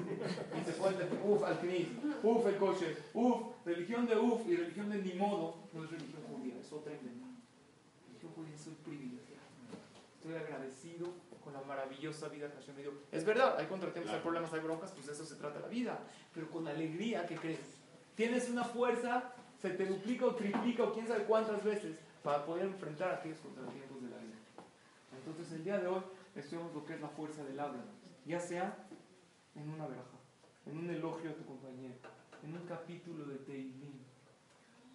[0.59, 1.87] Y se pone, uff, al Knis,
[2.23, 6.23] uff, el coche, uff, religión de uff y religión de ni modo, no es religión
[6.29, 7.20] judía, es otra inventada.
[8.41, 9.41] Judía soy privilegiado.
[10.15, 11.09] Estoy agradecido
[11.43, 12.93] con la maravillosa vida que Hashem me dio.
[13.11, 15.99] Es verdad, hay contratiempos, hay problemas, hay broncas, pues de eso se trata la vida.
[16.33, 17.59] Pero con alegría, ¿qué crees?
[18.15, 19.31] Tienes una fuerza,
[19.61, 24.01] se te duplica o triplica o quién sabe cuántas veces para poder enfrentar aquellos contratiempos
[24.01, 24.35] de la vida.
[25.17, 26.01] Entonces el día de hoy
[26.35, 27.83] estudiamos lo que es la fuerza del habla,
[28.25, 28.75] ya sea
[29.55, 30.17] en una veraja,
[30.65, 31.93] en un elogio a tu compañero,
[32.43, 34.01] en un capítulo de Teilim.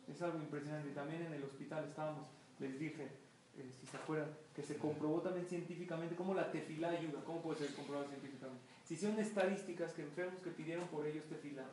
[0.09, 0.91] Es algo impresionante.
[0.91, 2.27] También en el hospital estábamos,
[2.61, 3.26] les dije,
[3.59, 7.23] eh, si se acuerdan, que se comprobó también científicamente cómo la tefilá ayuda.
[7.25, 8.63] ¿Cómo puede ser comprobado científicamente?
[8.85, 11.65] Se hicieron estadísticas que enfermos que pidieron por ellos tefilá,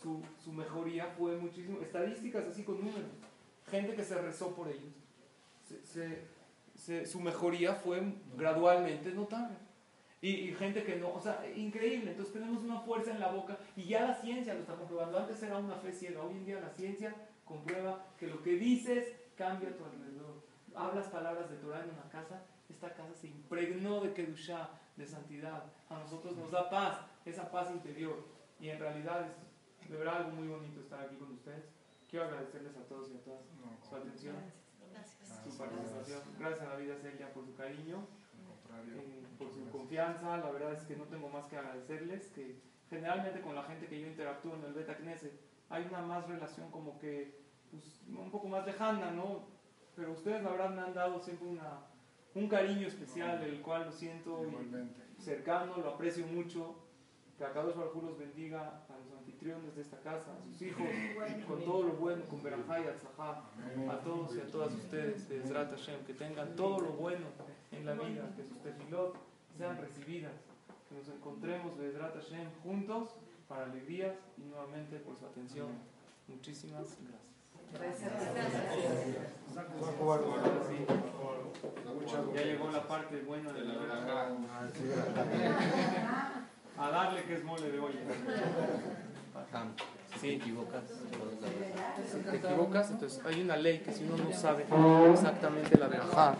[0.00, 1.80] su, su mejoría fue muchísimo.
[1.80, 3.10] Estadísticas así con números.
[3.70, 4.92] Gente que se rezó por ellos.
[7.06, 8.02] Su mejoría fue
[8.36, 9.56] gradualmente notable.
[10.20, 12.10] Y, y, gente que no, o sea, increíble.
[12.10, 15.18] Entonces tenemos una fuerza en la boca y ya la ciencia lo está comprobando.
[15.18, 19.12] Antes era una fe ciega, hoy en día la ciencia comprueba que lo que dices
[19.36, 20.03] cambia tu alrededor.
[20.74, 25.64] Hablas palabras de Torah en una casa, esta casa se impregnó de Kedushá, de santidad.
[25.88, 28.24] A nosotros nos da paz, esa paz interior.
[28.58, 31.64] Y en realidad es de verdad algo muy bonito estar aquí con ustedes.
[32.08, 33.42] Quiero agradecerles a todos y a todas
[33.88, 34.36] su atención,
[35.44, 36.20] su participación.
[36.38, 38.06] Gracias a David Celia por su cariño,
[38.86, 40.38] eh, por su confianza.
[40.38, 44.00] La verdad es que no tengo más que agradecerles, que generalmente con la gente que
[44.00, 45.32] yo interactúo en el Beta Knesset
[45.70, 49.53] hay una más relación como que pues, un poco más lejana, ¿no?
[49.96, 51.80] Pero ustedes la verdad me han dado siempre una,
[52.34, 54.40] un cariño especial, del cual lo siento
[55.18, 56.80] cercano, lo aprecio mucho.
[57.38, 60.86] Que acá los los bendiga a los anfitriones de esta casa, a sus hijos,
[61.48, 63.42] con todo lo bueno, con Berajá y Atzajá,
[63.90, 67.26] a todos y a todas ustedes, de Hashem, que tengan todo lo bueno
[67.72, 69.16] en la vida, que sus tefilot
[69.58, 70.32] sean recibidas,
[70.88, 73.16] que nos encontremos de Hashem juntos
[73.48, 75.68] para alegrías y nuevamente por su atención.
[76.28, 77.33] Muchísimas gracias.
[82.34, 84.28] Ya llegó la parte buena de la verdad.
[86.78, 88.00] A darle que es mole de olla.
[90.14, 90.82] Si te equivocas,
[92.30, 94.64] te equivocas, entonces hay una ley que si uno no sabe
[95.12, 96.34] exactamente la verdad,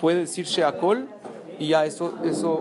[0.00, 1.08] puede decir Sheakol
[1.58, 2.60] y ya eso, eso